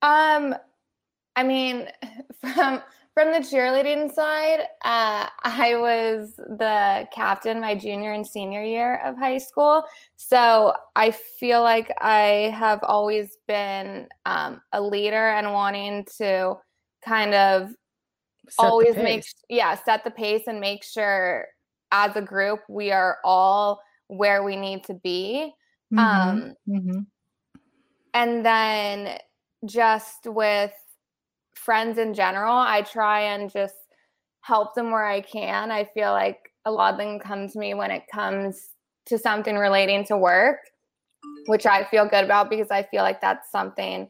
Um 0.02 0.54
i 1.36 1.42
mean 1.42 1.88
from 2.40 2.82
from 3.14 3.30
the 3.32 3.38
cheerleading 3.38 4.12
side 4.12 4.60
uh, 4.84 5.26
i 5.42 5.74
was 5.76 6.34
the 6.36 7.06
captain 7.12 7.60
my 7.60 7.74
junior 7.74 8.12
and 8.12 8.26
senior 8.26 8.62
year 8.62 9.00
of 9.04 9.16
high 9.16 9.38
school 9.38 9.84
so 10.16 10.72
i 10.96 11.10
feel 11.10 11.62
like 11.62 11.92
i 12.00 12.52
have 12.54 12.80
always 12.82 13.38
been 13.46 14.08
um, 14.26 14.60
a 14.72 14.80
leader 14.80 15.28
and 15.28 15.52
wanting 15.52 16.04
to 16.16 16.54
kind 17.04 17.34
of 17.34 17.70
set 18.48 18.66
always 18.66 18.96
make 18.96 19.24
yeah 19.48 19.74
set 19.74 20.04
the 20.04 20.10
pace 20.10 20.42
and 20.46 20.60
make 20.60 20.82
sure 20.82 21.46
as 21.92 22.16
a 22.16 22.22
group 22.22 22.60
we 22.68 22.90
are 22.90 23.18
all 23.24 23.80
where 24.08 24.42
we 24.42 24.56
need 24.56 24.82
to 24.84 24.94
be 24.94 25.52
mm-hmm. 25.92 25.98
um 25.98 26.54
mm-hmm. 26.68 27.00
and 28.14 28.44
then 28.44 29.16
just 29.64 30.26
with 30.26 30.72
friends 31.54 31.98
in 31.98 32.14
general 32.14 32.54
i 32.54 32.82
try 32.82 33.20
and 33.20 33.50
just 33.50 33.74
help 34.40 34.74
them 34.74 34.90
where 34.90 35.06
i 35.06 35.20
can 35.20 35.70
i 35.70 35.84
feel 35.84 36.10
like 36.10 36.50
a 36.64 36.70
lot 36.70 36.94
of 36.94 36.98
them 36.98 37.18
come 37.18 37.48
to 37.48 37.58
me 37.58 37.74
when 37.74 37.90
it 37.90 38.04
comes 38.12 38.70
to 39.06 39.18
something 39.18 39.56
relating 39.56 40.04
to 40.04 40.16
work 40.16 40.58
which 41.46 41.66
i 41.66 41.84
feel 41.84 42.06
good 42.06 42.24
about 42.24 42.50
because 42.50 42.70
i 42.70 42.82
feel 42.82 43.02
like 43.02 43.20
that's 43.20 43.50
something 43.50 44.08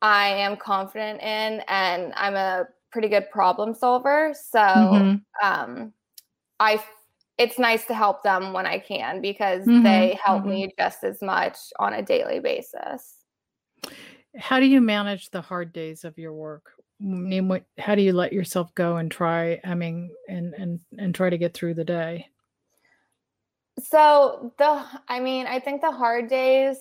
I 0.00 0.28
am 0.28 0.56
confident 0.56 1.20
in 1.20 1.62
and 1.66 2.12
I'm 2.16 2.34
a 2.34 2.66
pretty 2.90 3.08
good 3.08 3.30
problem 3.30 3.74
solver. 3.74 4.32
So 4.34 4.58
mm-hmm. 4.58 5.46
um, 5.46 5.92
I 6.60 6.82
it's 7.36 7.58
nice 7.58 7.86
to 7.86 7.94
help 7.94 8.24
them 8.24 8.52
when 8.52 8.66
I 8.66 8.80
can 8.80 9.20
because 9.20 9.64
mm-hmm. 9.64 9.84
they 9.84 10.18
help 10.22 10.40
mm-hmm. 10.40 10.50
me 10.50 10.74
just 10.78 11.04
as 11.04 11.22
much 11.22 11.56
on 11.78 11.94
a 11.94 12.02
daily 12.02 12.40
basis. 12.40 13.17
How 14.36 14.60
do 14.60 14.66
you 14.66 14.80
manage 14.80 15.30
the 15.30 15.40
hard 15.40 15.72
days 15.72 16.04
of 16.04 16.18
your 16.18 16.32
work? 16.32 16.72
I 17.00 17.04
mean, 17.04 17.60
How 17.78 17.94
do 17.94 18.02
you 18.02 18.12
let 18.12 18.32
yourself 18.32 18.74
go 18.74 18.96
and 18.96 19.10
try? 19.10 19.60
I 19.64 19.74
mean, 19.74 20.10
and 20.28 20.54
and 20.54 20.80
and 20.98 21.14
try 21.14 21.30
to 21.30 21.38
get 21.38 21.54
through 21.54 21.74
the 21.74 21.84
day. 21.84 22.28
So 23.80 24.52
the, 24.58 24.84
I 25.08 25.20
mean, 25.20 25.46
I 25.46 25.60
think 25.60 25.80
the 25.80 25.92
hard 25.92 26.28
days 26.28 26.78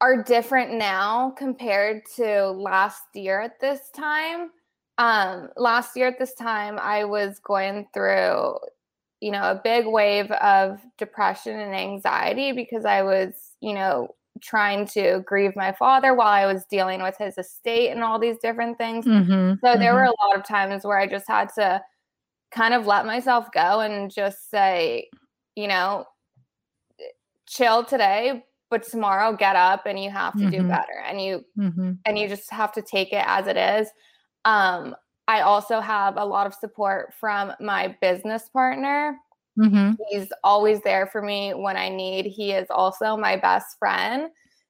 are 0.00 0.22
different 0.22 0.72
now 0.72 1.30
compared 1.30 2.02
to 2.16 2.50
last 2.50 3.02
year 3.14 3.40
at 3.40 3.60
this 3.60 3.90
time. 3.94 4.50
Um, 4.98 5.48
last 5.56 5.96
year 5.96 6.08
at 6.08 6.18
this 6.18 6.34
time, 6.34 6.78
I 6.78 7.04
was 7.04 7.38
going 7.38 7.88
through, 7.94 8.58
you 9.20 9.30
know, 9.30 9.42
a 9.42 9.60
big 9.62 9.86
wave 9.86 10.30
of 10.30 10.80
depression 10.98 11.58
and 11.58 11.74
anxiety 11.74 12.52
because 12.52 12.84
I 12.84 13.02
was, 13.02 13.32
you 13.60 13.72
know, 13.72 14.14
trying 14.40 14.86
to 14.88 15.22
grieve 15.26 15.54
my 15.56 15.72
father 15.72 16.14
while 16.14 16.28
I 16.28 16.52
was 16.52 16.64
dealing 16.66 17.02
with 17.02 17.16
his 17.18 17.38
estate 17.38 17.90
and 17.90 18.02
all 18.02 18.18
these 18.18 18.38
different 18.42 18.78
things. 18.78 19.06
Mm-hmm, 19.06 19.54
so 19.64 19.78
there 19.78 19.92
mm-hmm. 19.92 19.94
were 19.94 20.04
a 20.04 20.26
lot 20.26 20.36
of 20.36 20.44
times 20.44 20.84
where 20.84 20.98
I 20.98 21.06
just 21.06 21.28
had 21.28 21.50
to 21.54 21.80
kind 22.50 22.74
of 22.74 22.86
let 22.86 23.06
myself 23.06 23.46
go 23.52 23.80
and 23.80 24.10
just 24.10 24.50
say, 24.50 25.08
you 25.56 25.68
know, 25.68 26.04
chill 27.46 27.84
today, 27.84 28.44
but 28.74 28.82
tomorrow 28.82 29.36
get 29.36 29.54
up 29.54 29.86
and 29.86 30.02
you 30.02 30.10
have 30.10 30.32
to 30.32 30.40
mm-hmm. 30.40 30.62
do 30.62 30.68
better 30.68 31.00
and 31.06 31.20
you 31.20 31.44
mm-hmm. 31.56 31.92
and 32.04 32.18
you 32.18 32.26
just 32.26 32.50
have 32.50 32.72
to 32.72 32.82
take 32.82 33.12
it 33.12 33.22
as 33.24 33.46
it 33.46 33.56
is 33.56 33.88
um 34.44 34.96
i 35.28 35.42
also 35.42 35.78
have 35.78 36.16
a 36.16 36.24
lot 36.24 36.44
of 36.44 36.52
support 36.52 37.14
from 37.14 37.52
my 37.60 37.94
business 38.00 38.48
partner 38.48 39.16
mm-hmm. 39.58 39.92
he's 40.10 40.28
always 40.42 40.80
there 40.82 41.06
for 41.06 41.22
me 41.22 41.52
when 41.52 41.76
i 41.76 41.88
need 41.88 42.26
he 42.26 42.52
is 42.52 42.66
also 42.70 43.16
my 43.16 43.36
best 43.36 43.76
friend 43.78 44.28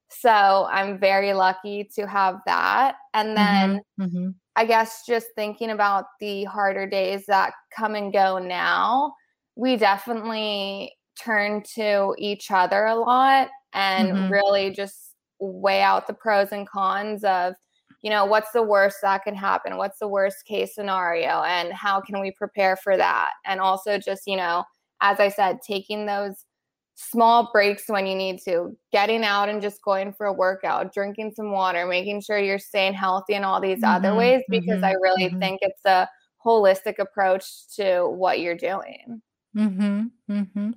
so 0.08 0.68
i'm 0.70 0.98
very 0.98 1.32
lucky 1.32 1.88
to 1.94 2.06
have 2.06 2.36
that 2.46 2.96
and 3.14 3.36
mm-hmm. 3.36 3.36
then 3.36 3.80
mm-hmm. 4.00 4.28
i 4.56 4.64
guess 4.64 5.02
just 5.06 5.26
thinking 5.34 5.70
about 5.70 6.04
the 6.20 6.44
harder 6.44 6.86
days 6.86 7.24
that 7.26 7.52
come 7.76 7.94
and 7.94 8.12
go 8.12 8.38
now 8.38 9.12
we 9.56 9.76
definitely 9.76 10.92
turn 11.20 11.62
to 11.62 12.14
each 12.18 12.50
other 12.50 12.86
a 12.86 12.94
lot 12.94 13.48
and 13.72 14.08
mm-hmm. 14.08 14.32
really 14.32 14.70
just 14.70 15.14
weigh 15.40 15.82
out 15.82 16.06
the 16.06 16.14
pros 16.14 16.52
and 16.52 16.68
cons 16.68 17.24
of 17.24 17.54
you 18.02 18.10
know 18.10 18.24
what's 18.24 18.50
the 18.52 18.62
worst 18.62 18.98
that 19.02 19.22
can 19.24 19.34
happen 19.34 19.76
what's 19.76 19.98
the 19.98 20.08
worst 20.08 20.44
case 20.46 20.74
scenario 20.74 21.42
and 21.42 21.72
how 21.72 22.00
can 22.00 22.20
we 22.20 22.30
prepare 22.32 22.76
for 22.76 22.96
that 22.96 23.30
and 23.46 23.60
also 23.60 23.98
just 23.98 24.22
you 24.26 24.36
know 24.36 24.64
as 25.04 25.20
i 25.20 25.28
said 25.28 25.60
taking 25.62 26.06
those 26.06 26.44
small 26.96 27.50
breaks 27.52 27.84
when 27.88 28.06
you 28.06 28.14
need 28.14 28.40
to 28.40 28.76
getting 28.92 29.24
out 29.24 29.48
and 29.48 29.60
just 29.60 29.82
going 29.82 30.12
for 30.12 30.26
a 30.26 30.32
workout 30.32 30.92
drinking 30.92 31.32
some 31.34 31.52
water 31.52 31.86
making 31.86 32.20
sure 32.20 32.38
you're 32.38 32.58
staying 32.58 32.94
healthy 32.94 33.34
in 33.34 33.44
all 33.44 33.60
these 33.60 33.80
mm-hmm, 33.80 33.94
other 33.94 34.14
ways 34.14 34.42
because 34.48 34.76
mm-hmm, 34.76 34.84
i 34.84 34.92
really 34.92 35.26
mm-hmm. 35.26 35.38
think 35.38 35.58
it's 35.62 35.84
a 35.84 36.08
holistic 36.44 36.98
approach 36.98 37.68
to 37.74 38.08
what 38.08 38.40
you're 38.40 38.56
doing 38.56 39.22
mm-hmm, 39.56 40.02
mm-hmm. 40.30 40.70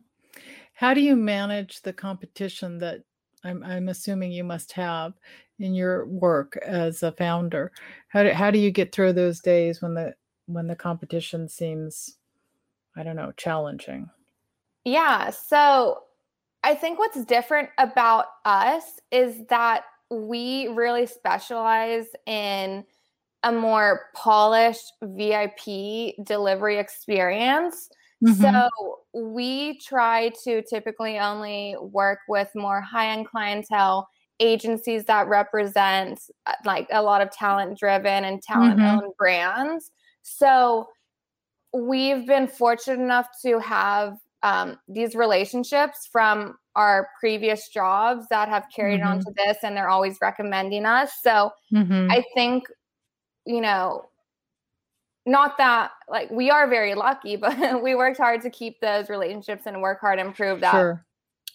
How 0.77 0.93
do 0.93 1.01
you 1.01 1.15
manage 1.15 1.81
the 1.81 1.91
competition 1.91 2.77
that 2.77 3.01
I'm, 3.43 3.63
I'm 3.63 3.89
assuming 3.89 4.31
you 4.31 4.43
must 4.43 4.71
have 4.73 5.13
in 5.57 5.73
your 5.73 6.05
work 6.05 6.55
as 6.63 7.01
a 7.01 7.11
founder? 7.11 7.71
How 8.09 8.21
do, 8.21 8.29
how 8.29 8.51
do 8.51 8.59
you 8.59 8.69
get 8.69 8.91
through 8.91 9.13
those 9.13 9.39
days 9.39 9.81
when 9.81 9.95
the 9.95 10.13
when 10.45 10.67
the 10.67 10.75
competition 10.75 11.49
seems, 11.49 12.17
I 12.95 13.01
don't 13.01 13.15
know, 13.15 13.33
challenging? 13.37 14.07
Yeah. 14.87 15.31
So 15.31 15.97
I 16.63 16.73
think 16.73 16.97
what's 16.97 17.25
different 17.25 17.67
about 17.77 18.27
us 18.45 18.83
is 19.11 19.45
that 19.49 19.83
we 20.09 20.69
really 20.69 21.05
specialize 21.05 22.05
in 22.25 22.85
a 23.43 23.51
more 23.51 24.03
polished 24.15 24.93
VIP 25.03 26.15
delivery 26.23 26.77
experience. 26.77 27.89
Mm-hmm. 28.25 28.41
So 28.41 28.69
we 29.13 29.77
try 29.79 30.31
to 30.45 30.61
typically 30.61 31.19
only 31.19 31.75
work 31.81 32.19
with 32.29 32.49
more 32.55 32.79
high 32.79 33.09
end 33.09 33.27
clientele 33.27 34.07
agencies 34.39 35.03
that 35.03 35.27
represent 35.27 36.21
uh, 36.45 36.53
like 36.63 36.87
a 36.93 37.01
lot 37.01 37.19
of 37.19 37.29
talent 37.29 37.77
driven 37.77 38.23
and 38.23 38.41
talent 38.41 38.79
owned 38.79 39.01
mm-hmm. 39.01 39.09
brands. 39.17 39.91
So 40.21 40.87
we've 41.73 42.25
been 42.25 42.47
fortunate 42.47 43.03
enough 43.03 43.27
to 43.43 43.59
have 43.59 44.17
um, 44.47 44.79
these 44.87 45.13
relationships 45.13 46.07
from 46.09 46.57
our 46.75 47.09
previous 47.19 47.67
jobs 47.67 48.27
that 48.29 48.47
have 48.47 48.65
carried 48.73 49.01
mm-hmm. 49.01 49.09
on 49.09 49.19
to 49.19 49.31
this 49.35 49.57
and 49.63 49.75
they're 49.75 49.89
always 49.89 50.17
recommending 50.21 50.85
us. 50.85 51.11
So 51.21 51.51
mm-hmm. 51.73 52.09
I 52.09 52.23
think, 52.33 52.63
you 53.45 53.59
know, 53.59 54.05
not 55.25 55.57
that 55.57 55.91
like 56.07 56.31
we 56.31 56.49
are 56.49 56.69
very 56.69 56.95
lucky, 56.95 57.35
but 57.35 57.83
we 57.83 57.93
worked 57.95 58.17
hard 58.17 58.41
to 58.43 58.49
keep 58.49 58.79
those 58.79 59.09
relationships 59.09 59.63
and 59.65 59.81
work 59.81 59.99
hard 59.99 60.17
and 60.17 60.33
prove 60.33 60.61
that 60.61 60.71
sure. 60.71 61.05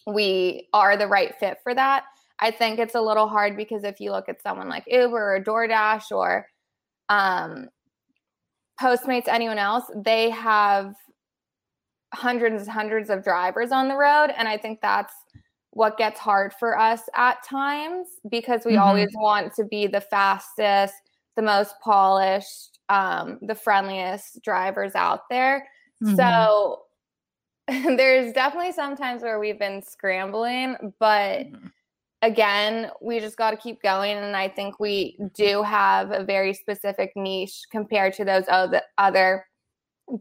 we 0.05 0.67
are 0.73 0.95
the 0.95 1.07
right 1.07 1.33
fit 1.39 1.57
for 1.63 1.73
that. 1.73 2.03
I 2.39 2.51
think 2.51 2.77
it's 2.77 2.95
a 2.95 3.01
little 3.01 3.27
hard 3.27 3.57
because 3.57 3.83
if 3.83 3.99
you 3.99 4.11
look 4.11 4.29
at 4.29 4.41
someone 4.41 4.69
like 4.69 4.83
Uber 4.87 5.35
or 5.35 5.43
DoorDash 5.43 6.11
or 6.11 6.45
um, 7.09 7.69
Postmates, 8.79 9.27
anyone 9.27 9.57
else, 9.57 9.85
they 9.95 10.29
have 10.29 10.93
hundreds 12.13 12.63
and 12.63 12.71
hundreds 12.71 13.09
of 13.09 13.23
drivers 13.23 13.71
on 13.71 13.87
the 13.87 13.95
road. 13.95 14.31
And 14.37 14.47
I 14.47 14.57
think 14.57 14.79
that's 14.81 15.13
what 15.71 15.97
gets 15.97 16.19
hard 16.19 16.53
for 16.59 16.77
us 16.77 17.01
at 17.15 17.43
times 17.43 18.07
because 18.29 18.61
we 18.65 18.73
mm-hmm. 18.73 18.83
always 18.83 19.09
want 19.15 19.53
to 19.55 19.65
be 19.65 19.87
the 19.87 20.01
fastest, 20.01 20.93
the 21.35 21.41
most 21.41 21.75
polished, 21.83 22.79
um, 22.89 23.39
the 23.41 23.55
friendliest 23.55 24.41
drivers 24.43 24.93
out 24.95 25.21
there. 25.29 25.67
Mm-hmm. 26.03 26.15
So 26.15 26.81
there's 27.67 28.33
definitely 28.33 28.73
some 28.73 28.95
times 28.95 29.23
where 29.23 29.39
we've 29.39 29.59
been 29.59 29.81
scrambling, 29.81 30.93
but 30.99 31.47
mm-hmm. 31.47 31.67
again, 32.21 32.91
we 33.01 33.19
just 33.19 33.37
got 33.37 33.51
to 33.51 33.57
keep 33.57 33.81
going. 33.81 34.17
And 34.17 34.35
I 34.35 34.49
think 34.49 34.79
we 34.79 35.17
do 35.33 35.63
have 35.63 36.11
a 36.11 36.23
very 36.23 36.53
specific 36.53 37.13
niche 37.15 37.63
compared 37.71 38.13
to 38.13 38.25
those 38.25 38.43
other 38.97 39.45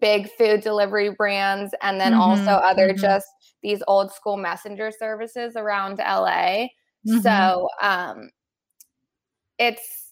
big 0.00 0.30
food 0.32 0.60
delivery 0.60 1.10
brands 1.10 1.74
and 1.82 2.00
then 2.00 2.12
mm-hmm, 2.12 2.20
also 2.20 2.52
other 2.52 2.88
mm-hmm. 2.88 3.00
just 3.00 3.26
these 3.62 3.82
old 3.86 4.12
school 4.12 4.36
messenger 4.36 4.90
services 4.96 5.54
around 5.56 5.98
LA. 5.98 6.66
Mm-hmm. 7.06 7.18
So 7.20 7.68
um 7.80 8.30
it's 9.58 10.02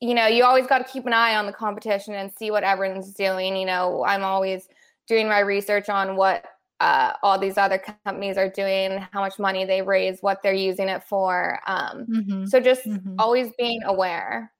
you 0.00 0.14
know, 0.14 0.26
you 0.26 0.44
always 0.44 0.66
got 0.66 0.78
to 0.78 0.84
keep 0.84 1.06
an 1.06 1.12
eye 1.12 1.34
on 1.34 1.46
the 1.46 1.52
competition 1.52 2.14
and 2.14 2.32
see 2.32 2.50
what 2.50 2.62
everyone's 2.62 3.12
doing. 3.14 3.56
You 3.56 3.66
know, 3.66 4.04
I'm 4.04 4.22
always 4.22 4.68
doing 5.08 5.26
my 5.26 5.40
research 5.40 5.88
on 5.88 6.14
what 6.14 6.44
uh, 6.80 7.14
all 7.22 7.38
these 7.38 7.58
other 7.58 7.82
companies 8.04 8.36
are 8.36 8.48
doing, 8.48 8.98
how 9.12 9.20
much 9.20 9.38
money 9.38 9.64
they 9.64 9.82
raise, 9.82 10.20
what 10.20 10.42
they're 10.42 10.52
using 10.52 10.88
it 10.88 11.02
for. 11.02 11.58
Um, 11.66 12.06
mm-hmm. 12.06 12.44
So 12.46 12.60
just 12.60 12.86
mm-hmm. 12.86 13.16
always 13.18 13.50
being 13.58 13.82
aware. 13.84 14.52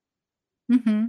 Mm-hmm. 0.73 1.07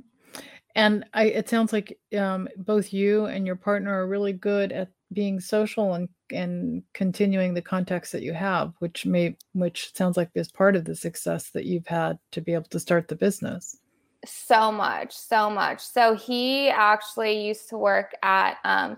And 0.79 1.03
I, 1.13 1.25
it 1.25 1.50
sounds 1.50 1.74
like 1.74 2.00
um, 2.17 2.48
both 2.55 2.93
you 2.93 3.25
and 3.25 3.45
your 3.45 3.57
partner 3.57 3.93
are 4.00 4.07
really 4.07 4.31
good 4.31 4.71
at 4.71 4.88
being 5.12 5.41
social 5.41 5.95
and 5.95 6.07
and 6.31 6.83
continuing 6.93 7.53
the 7.53 7.62
contacts 7.62 8.12
that 8.12 8.21
you 8.21 8.31
have, 8.31 8.71
which 8.79 9.05
may 9.05 9.36
which 9.51 9.93
sounds 9.93 10.15
like 10.15 10.29
is 10.36 10.50
part 10.50 10.77
of 10.77 10.86
the 10.86 10.95
success 10.95 11.50
that 11.50 11.65
you've 11.65 11.88
had 11.88 12.17
to 12.31 12.39
be 12.39 12.53
able 12.53 12.69
to 12.69 12.79
start 12.79 13.09
the 13.09 13.15
business. 13.17 13.77
So 14.25 14.71
much, 14.71 15.13
so 15.13 15.50
much. 15.50 15.81
So 15.81 16.15
he 16.15 16.69
actually 16.69 17.45
used 17.45 17.67
to 17.69 17.77
work 17.77 18.13
at 18.24 18.55
um, 18.63 18.95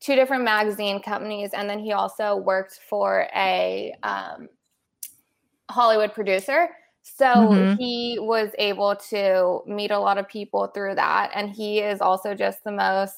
two 0.00 0.14
different 0.14 0.44
magazine 0.44 1.02
companies, 1.02 1.50
and 1.52 1.68
then 1.68 1.80
he 1.80 1.92
also 1.92 2.36
worked 2.36 2.80
for 2.88 3.28
a 3.36 3.94
um, 4.02 4.48
Hollywood 5.68 6.14
producer. 6.14 6.70
So 7.02 7.24
mm-hmm. 7.24 7.76
he 7.76 8.18
was 8.20 8.50
able 8.58 8.96
to 9.10 9.60
meet 9.66 9.90
a 9.90 9.98
lot 9.98 10.18
of 10.18 10.28
people 10.28 10.66
through 10.68 10.96
that. 10.96 11.30
And 11.34 11.50
he 11.50 11.80
is 11.80 12.00
also 12.00 12.34
just 12.34 12.62
the 12.64 12.72
most 12.72 13.14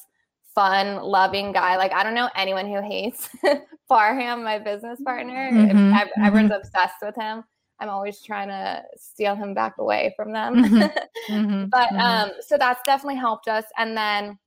fun, 0.55 1.01
loving 1.01 1.51
guy. 1.51 1.77
Like, 1.77 1.93
I 1.93 2.03
don't 2.03 2.13
know 2.13 2.29
anyone 2.35 2.67
who 2.67 2.81
hates 2.81 3.29
Parham, 3.89 4.43
my 4.43 4.59
business 4.59 4.99
partner. 5.01 5.51
Mm-hmm. 5.51 6.23
Everyone's 6.23 6.51
mm-hmm. 6.51 6.61
obsessed 6.61 7.01
with 7.01 7.15
him. 7.15 7.43
I'm 7.79 7.89
always 7.89 8.21
trying 8.21 8.47
to 8.47 8.83
steal 8.95 9.35
him 9.35 9.53
back 9.53 9.77
away 9.77 10.13
from 10.15 10.31
them. 10.31 10.63
Mm-hmm. 10.63 10.97
Mm-hmm. 11.29 11.65
but 11.67 11.87
mm-hmm. 11.87 11.99
um, 11.99 12.31
so 12.41 12.57
that's 12.57 12.81
definitely 12.85 13.15
helped 13.15 13.47
us. 13.47 13.63
And 13.77 13.95
then 13.95 14.37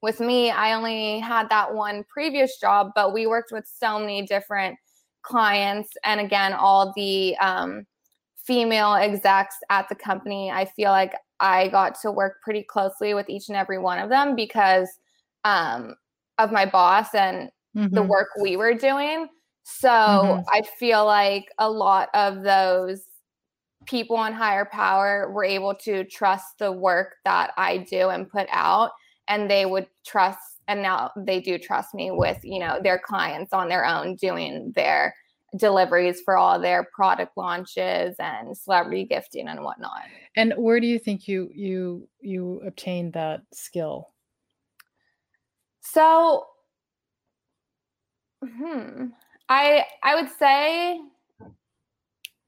with 0.00 0.20
me, 0.20 0.52
I 0.52 0.74
only 0.74 1.18
had 1.18 1.48
that 1.48 1.74
one 1.74 2.04
previous 2.04 2.60
job, 2.60 2.92
but 2.94 3.12
we 3.12 3.26
worked 3.26 3.50
with 3.50 3.66
so 3.66 3.98
many 3.98 4.22
different 4.22 4.78
clients. 5.22 5.90
And 6.04 6.20
again, 6.20 6.52
all 6.52 6.92
the 6.94 7.36
um, 7.38 7.84
female 8.46 8.94
execs 8.94 9.56
at 9.70 9.88
the 9.88 9.94
company, 9.94 10.50
I 10.50 10.66
feel 10.66 10.90
like 10.90 11.14
I 11.40 11.68
got 11.68 12.00
to 12.02 12.10
work 12.10 12.40
pretty 12.42 12.62
closely 12.62 13.14
with 13.14 13.28
each 13.28 13.48
and 13.48 13.56
every 13.56 13.78
one 13.78 13.98
of 13.98 14.10
them 14.10 14.36
because 14.36 14.88
um, 15.44 15.94
of 16.38 16.52
my 16.52 16.66
boss 16.66 17.14
and 17.14 17.50
mm-hmm. 17.76 17.94
the 17.94 18.02
work 18.02 18.28
we 18.40 18.56
were 18.56 18.74
doing. 18.74 19.28
So 19.64 19.88
mm-hmm. 19.88 20.40
I 20.52 20.62
feel 20.78 21.04
like 21.06 21.46
a 21.58 21.70
lot 21.70 22.08
of 22.14 22.42
those 22.42 23.02
people 23.86 24.16
on 24.16 24.32
higher 24.32 24.64
power 24.64 25.30
were 25.32 25.44
able 25.44 25.74
to 25.74 26.04
trust 26.04 26.58
the 26.58 26.72
work 26.72 27.16
that 27.24 27.52
I 27.56 27.78
do 27.78 28.08
and 28.08 28.30
put 28.30 28.46
out, 28.50 28.90
and 29.28 29.50
they 29.50 29.66
would 29.66 29.86
trust. 30.06 30.38
And 30.68 30.82
now 30.82 31.10
they 31.16 31.40
do 31.40 31.58
trust 31.58 31.94
me 31.94 32.10
with, 32.10 32.38
you 32.42 32.58
know, 32.58 32.78
their 32.82 32.98
clients 32.98 33.52
on 33.52 33.68
their 33.68 33.84
own 33.84 34.16
doing 34.16 34.72
their 34.74 35.14
deliveries 35.56 36.20
for 36.20 36.36
all 36.36 36.60
their 36.60 36.84
product 36.94 37.36
launches 37.36 38.16
and 38.18 38.56
celebrity 38.56 39.04
gifting 39.04 39.48
and 39.48 39.62
whatnot. 39.62 40.02
And 40.36 40.52
where 40.56 40.80
do 40.80 40.86
you 40.86 40.98
think 40.98 41.28
you 41.28 41.50
you 41.54 42.08
you 42.20 42.60
obtained 42.66 43.12
that 43.12 43.42
skill? 43.52 44.10
So 45.80 46.46
hmm 48.42 49.06
I 49.48 49.84
I 50.02 50.14
would 50.14 50.30
say 50.30 51.00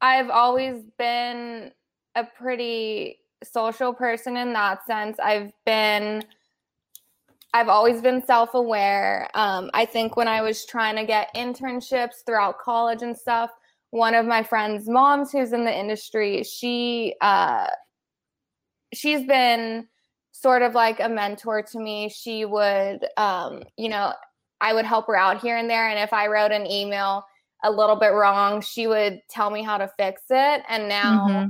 I've 0.01 0.31
always 0.31 0.85
been 0.99 1.73
a 2.15 2.25
pretty 2.25 3.19
social 3.43 3.93
person 3.93 4.37
in 4.37 4.53
that 4.53 4.85
sense. 4.87 5.19
I've 5.19 5.53
been 5.65 6.23
I've 7.57 7.69
always 7.69 8.03
been 8.03 8.23
self 8.23 8.53
aware. 8.53 9.31
Um, 9.33 9.71
I 9.73 9.87
think 9.87 10.15
when 10.15 10.29
I 10.29 10.43
was 10.43 10.67
trying 10.67 10.97
to 10.97 11.07
get 11.07 11.35
internships 11.35 12.17
throughout 12.27 12.59
college 12.59 13.01
and 13.01 13.17
stuff, 13.17 13.51
one 13.91 14.15
of 14.15 14.27
my 14.27 14.43
friends' 14.43 14.91
moms 14.91 15.33
who's 15.33 15.55
in 15.55 15.65
the 15.65 15.75
industry, 15.75 16.43
she 16.43 17.15
uh, 17.23 17.69
she's 18.93 19.27
been 19.27 19.89
sort 20.33 20.61
of 20.61 20.75
like 20.75 21.01
a 21.01 21.09
mentor 21.09 21.63
to 21.63 21.79
me. 21.79 22.11
She 22.11 22.45
would, 22.45 23.07
um, 23.17 23.63
you 23.79 23.89
know, 23.89 24.13
I 24.61 24.75
would 24.75 24.85
help 24.85 25.07
her 25.07 25.17
out 25.17 25.41
here 25.41 25.57
and 25.57 25.71
there, 25.71 25.89
and 25.89 25.99
if 25.99 26.13
I 26.13 26.27
wrote 26.27 26.53
an 26.53 26.67
email 26.67 27.25
a 27.65 27.71
little 27.71 27.97
bit 27.97 28.13
wrong, 28.13 28.61
she 28.61 28.87
would 28.87 29.23
tell 29.31 29.49
me 29.49 29.63
how 29.63 29.79
to 29.79 29.91
fix 29.97 30.25
it. 30.29 30.63
And 30.69 30.89
now. 30.89 31.29
Mm-hmm 31.29 31.49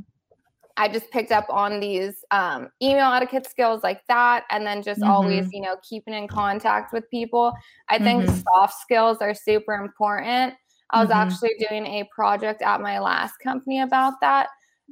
I 0.77 0.89
just 0.89 1.11
picked 1.11 1.33
up 1.33 1.47
on 1.49 1.81
these 1.81 2.25
um, 2.31 2.69
email 2.83 3.12
etiquette 3.12 3.49
skills 3.49 3.83
like 3.83 4.03
that, 4.09 4.45
and 4.51 4.67
then 4.67 4.83
just 4.83 5.01
mm-hmm. 5.01 5.11
always, 5.11 5.49
you 5.53 5.61
know, 5.61 5.77
keeping 5.89 6.15
in 6.15 6.29
contact 6.29 6.93
with 6.93 7.09
people. 7.11 7.53
I 7.89 7.99
think 7.99 8.25
mm-hmm. 8.25 8.41
soft 8.55 8.75
skills 8.81 9.19
are 9.21 9.35
super 9.35 9.75
important. 9.75 10.55
I 10.91 11.01
was 11.01 11.11
mm-hmm. 11.11 11.19
actually 11.19 11.53
doing 11.69 11.87
a 11.87 12.09
project 12.15 12.62
at 12.62 12.81
my 12.81 12.99
last 12.99 13.35
company 13.43 13.81
about 13.81 14.15
that, 14.21 14.49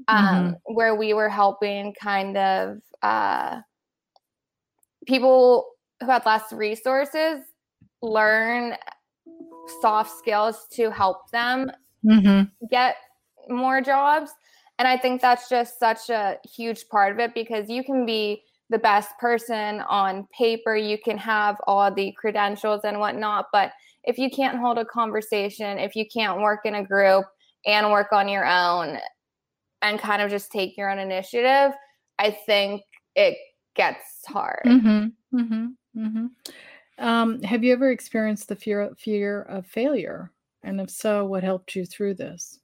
um, 0.08 0.24
mm-hmm. 0.24 0.74
where 0.74 0.94
we 0.94 1.12
were 1.12 1.28
helping 1.28 1.94
kind 2.00 2.36
of 2.36 2.78
uh, 3.02 3.60
people 5.06 5.66
who 6.00 6.06
had 6.06 6.24
less 6.24 6.52
resources 6.52 7.42
learn 8.02 8.74
soft 9.80 10.18
skills 10.18 10.66
to 10.72 10.90
help 10.90 11.30
them 11.30 11.70
mm-hmm. 12.04 12.42
get 12.70 12.96
more 13.48 13.80
jobs 13.80 14.30
and 14.78 14.88
I 14.88 14.96
think 14.96 15.20
that's 15.20 15.48
just 15.48 15.78
such 15.78 16.10
a 16.10 16.38
huge 16.44 16.88
part 16.88 17.12
of 17.12 17.18
it 17.18 17.34
because 17.34 17.68
you 17.68 17.84
can 17.84 18.04
be 18.04 18.42
the 18.70 18.78
best 18.78 19.10
person 19.18 19.80
on 19.82 20.26
paper, 20.36 20.74
you 20.74 20.98
can 20.98 21.18
have 21.18 21.56
all 21.66 21.92
the 21.92 22.12
credentials 22.12 22.80
and 22.84 22.98
whatnot. 22.98 23.46
But 23.52 23.72
if 24.04 24.18
you 24.18 24.30
can't 24.30 24.58
hold 24.58 24.78
a 24.78 24.84
conversation, 24.84 25.78
if 25.78 25.94
you 25.94 26.06
can't 26.06 26.40
work 26.40 26.60
in 26.64 26.74
a 26.74 26.84
group 26.84 27.26
and 27.66 27.90
work 27.90 28.12
on 28.12 28.28
your 28.28 28.46
own 28.46 28.98
and 29.82 29.98
kind 29.98 30.22
of 30.22 30.30
just 30.30 30.50
take 30.50 30.76
your 30.76 30.90
own 30.90 30.98
initiative, 30.98 31.72
I 32.18 32.30
think 32.30 32.82
it 33.14 33.36
gets 33.76 34.24
hard. 34.26 34.62
Mm-hmm, 34.66 35.38
mm-hmm, 35.38 35.66
mm-hmm. 35.96 36.26
Um, 36.98 37.42
have 37.42 37.64
you 37.64 37.72
ever 37.72 37.90
experienced 37.90 38.48
the 38.48 38.56
fear 38.56 38.90
fear 38.96 39.42
of 39.42 39.66
failure? 39.66 40.30
And 40.62 40.80
if 40.80 40.90
so, 40.90 41.24
what 41.26 41.42
helped 41.42 41.76
you 41.76 41.84
through 41.84 42.14
this? 42.14 42.60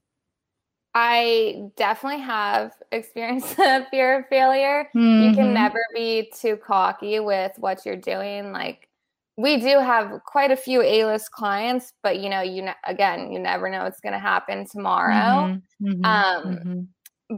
I 0.95 1.71
definitely 1.77 2.23
have 2.23 2.73
experienced 2.93 3.57
the 3.57 3.87
fear 3.91 4.21
of 4.21 4.29
failure. 4.29 4.89
Mm-hmm. 4.95 5.29
You 5.29 5.35
can 5.35 5.45
mm-hmm. 5.47 5.55
never 5.55 5.81
be 5.95 6.31
too 6.39 6.57
cocky 6.57 7.21
with 7.21 7.53
what 7.59 7.87
you're 7.87 7.97
doing. 7.97 8.53
Like 8.53 8.89
we 9.37 9.59
do 9.59 9.79
have 9.79 10.21
quite 10.27 10.51
a 10.51 10.57
few 10.57 10.83
A-list 10.83 11.31
clients, 11.31 11.93
but 12.03 12.19
you 12.19 12.29
know, 12.29 12.43
you 12.43 12.63
ne- 12.63 12.75
again, 12.85 13.33
you 13.33 13.39
never 13.39 13.71
know 13.71 13.85
what's 13.85 14.01
going 14.01 14.13
to 14.13 14.19
happen 14.19 14.67
tomorrow. 14.67 15.59
Mm-hmm, 15.83 15.87
mm-hmm, 15.87 16.05
um, 16.05 16.57
mm-hmm. 16.57 16.81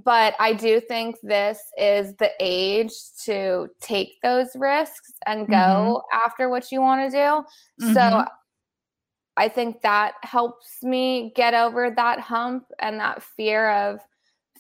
But 0.05 0.35
I 0.41 0.55
do 0.55 0.81
think 0.81 1.17
this 1.23 1.61
is 1.77 2.15
the 2.17 2.31
age 2.41 2.93
to 3.25 3.69
take 3.79 4.15
those 4.23 4.49
risks 4.55 5.13
and 5.27 5.47
go 5.47 5.55
mm-hmm. 5.55 6.27
after 6.27 6.49
what 6.49 6.73
you 6.73 6.81
want 6.81 7.13
to 7.13 7.17
do. 7.17 7.93
So. 7.93 8.25
I 9.37 9.49
think 9.49 9.81
that 9.83 10.15
helps 10.23 10.83
me 10.83 11.33
get 11.35 11.55
over 11.55 11.91
that 11.91 12.21
hump 12.21 12.65
and 12.79 13.01
that 13.01 13.23
fear 13.23 13.71
of 13.71 14.01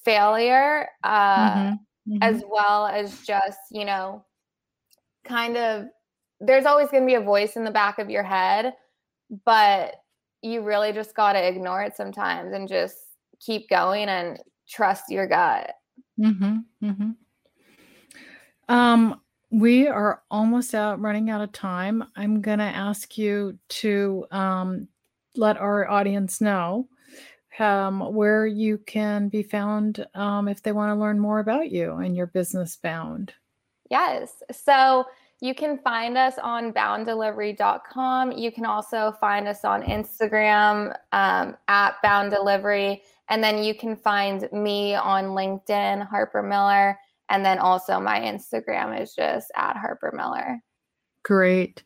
failure, 0.05 0.89
uh, 1.05 1.55
mm-hmm. 1.55 2.19
as 2.23 2.43
well 2.49 2.87
as 2.87 3.21
just, 3.21 3.59
you 3.71 3.85
know, 3.85 4.25
kind 5.25 5.57
of 5.57 5.87
there's 6.41 6.67
always 6.67 6.89
going 6.89 7.05
to 7.05 7.07
be 7.07 7.15
a 7.15 7.21
voice 7.21 7.57
in 7.57 7.65
the 7.65 7.71
back 7.71 7.99
of 7.99 8.11
your 8.11 8.25
head, 8.25 8.73
but 9.45 9.95
you 10.43 10.63
really 10.63 10.93
just 10.93 11.15
got 11.15 11.35
to 11.35 11.47
ignore 11.47 11.83
it 11.83 11.97
sometimes 11.97 12.53
and 12.53 12.69
just 12.69 12.97
keep 13.39 13.69
going 13.69 14.09
and 14.09 14.39
trust 14.69 15.05
your 15.09 15.27
gut. 15.27 15.73
Mm-hmm, 16.19 16.57
mm-hmm. 16.83 17.11
Um, 18.69 19.21
we 19.53 19.87
are 19.87 20.23
almost 20.31 20.75
out 20.75 20.99
running 21.01 21.29
out 21.29 21.43
of 21.43 21.53
time. 21.53 22.03
I'm 22.17 22.41
going 22.41 22.59
to 22.59 22.65
ask 22.65 23.19
you 23.19 23.59
to 23.69 24.27
um, 24.31 24.89
let 25.37 25.59
our 25.59 25.89
audience 25.89 26.41
know 26.41 26.89
um, 27.59 28.01
where 28.15 28.47
you 28.47 28.79
can 28.79 29.29
be 29.29 29.43
found 29.43 30.07
um, 30.15 30.49
if 30.49 30.63
they 30.63 30.73
want 30.73 30.91
to 30.91 30.99
learn 30.99 31.21
more 31.21 31.39
about 31.39 31.71
you 31.71 31.97
and 31.97 32.17
your 32.17 32.29
business 32.29 32.77
bound. 32.77 33.35
Yes. 33.91 34.43
So 34.51 35.05
you 35.43 35.55
can 35.55 35.79
find 35.79 36.17
us 36.17 36.35
on 36.43 36.73
bounddelivery.com. 36.73 38.33
You 38.33 38.53
can 38.53 38.65
also 38.65 39.13
find 39.21 39.47
us 39.47 39.67
on 39.67 39.83
Instagram 39.83 40.97
um, 41.13 41.59
at 41.69 42.01
Bound 42.03 42.31
Delivery. 42.31 43.03
And 43.29 43.45
then 43.45 43.63
you 43.63 43.75
can 43.75 43.97
find 43.97 44.49
me 44.51 44.95
on 44.95 45.25
LinkedIn, 45.27 46.07
Harper 46.09 46.43
Miller. 46.43 46.99
And 47.33 47.45
then 47.45 47.59
also 47.59 47.99
my 47.99 48.21
Instagram 48.21 49.01
is 49.01 49.15
just 49.15 49.51
at 49.57 49.77
Harper 49.77 50.13
Miller. 50.15 50.61
Great. 51.25 51.83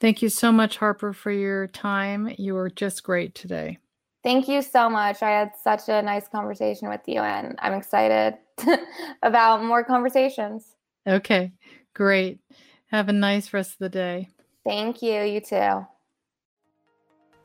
Thank 0.00 0.22
you 0.22 0.28
so 0.28 0.50
much, 0.50 0.76
Harper, 0.76 1.12
for 1.12 1.30
your 1.30 1.68
time. 1.68 2.34
You 2.36 2.54
were 2.54 2.68
just 2.68 3.04
great 3.04 3.34
today. 3.36 3.78
Thank 4.24 4.48
you 4.48 4.60
so 4.60 4.90
much. 4.90 5.22
I 5.22 5.30
had 5.30 5.52
such 5.62 5.88
a 5.88 6.02
nice 6.02 6.26
conversation 6.26 6.88
with 6.88 7.02
you, 7.06 7.20
and 7.20 7.54
I'm 7.60 7.74
excited 7.74 8.34
about 9.22 9.62
more 9.62 9.84
conversations. 9.84 10.74
Okay, 11.06 11.52
great. 11.94 12.40
Have 12.86 13.08
a 13.08 13.12
nice 13.12 13.52
rest 13.52 13.72
of 13.72 13.78
the 13.78 13.88
day. 13.90 14.28
Thank 14.66 15.00
you. 15.00 15.22
You 15.22 15.40
too. 15.40 15.86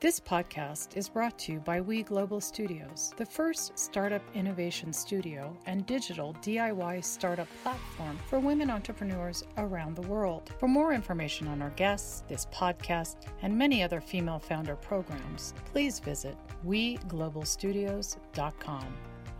This 0.00 0.18
podcast 0.20 0.96
is 0.98 1.08
brought 1.08 1.38
to 1.40 1.52
you 1.52 1.60
by 1.60 1.80
We 1.80 2.02
Global 2.02 2.38
Studios, 2.40 3.14
the 3.16 3.24
first 3.24 3.78
startup 3.78 4.20
innovation 4.34 4.92
studio 4.92 5.56
and 5.64 5.86
digital 5.86 6.34
DIY 6.42 7.02
startup 7.02 7.48
platform 7.62 8.18
for 8.28 8.38
women 8.38 8.68
entrepreneurs 8.70 9.44
around 9.56 9.96
the 9.96 10.06
world. 10.06 10.50
For 10.58 10.68
more 10.68 10.92
information 10.92 11.48
on 11.48 11.62
our 11.62 11.70
guests, 11.70 12.22
this 12.28 12.46
podcast, 12.52 13.16
and 13.40 13.56
many 13.56 13.82
other 13.82 14.02
female 14.02 14.38
founder 14.38 14.76
programs, 14.76 15.54
please 15.72 16.00
visit 16.00 16.36
weglobalstudios.com. 16.66 18.84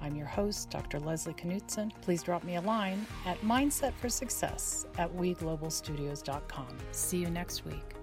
I'm 0.00 0.16
your 0.16 0.26
host, 0.26 0.70
Dr. 0.70 0.98
Leslie 0.98 1.34
Knutson. 1.34 1.92
Please 2.00 2.22
drop 2.22 2.42
me 2.42 2.56
a 2.56 2.62
line 2.62 3.06
at 3.26 3.38
mindsetforsuccess 3.42 4.86
at 4.98 5.14
weglobalstudios.com. 5.14 6.78
See 6.92 7.18
you 7.18 7.28
next 7.28 7.66
week. 7.66 7.93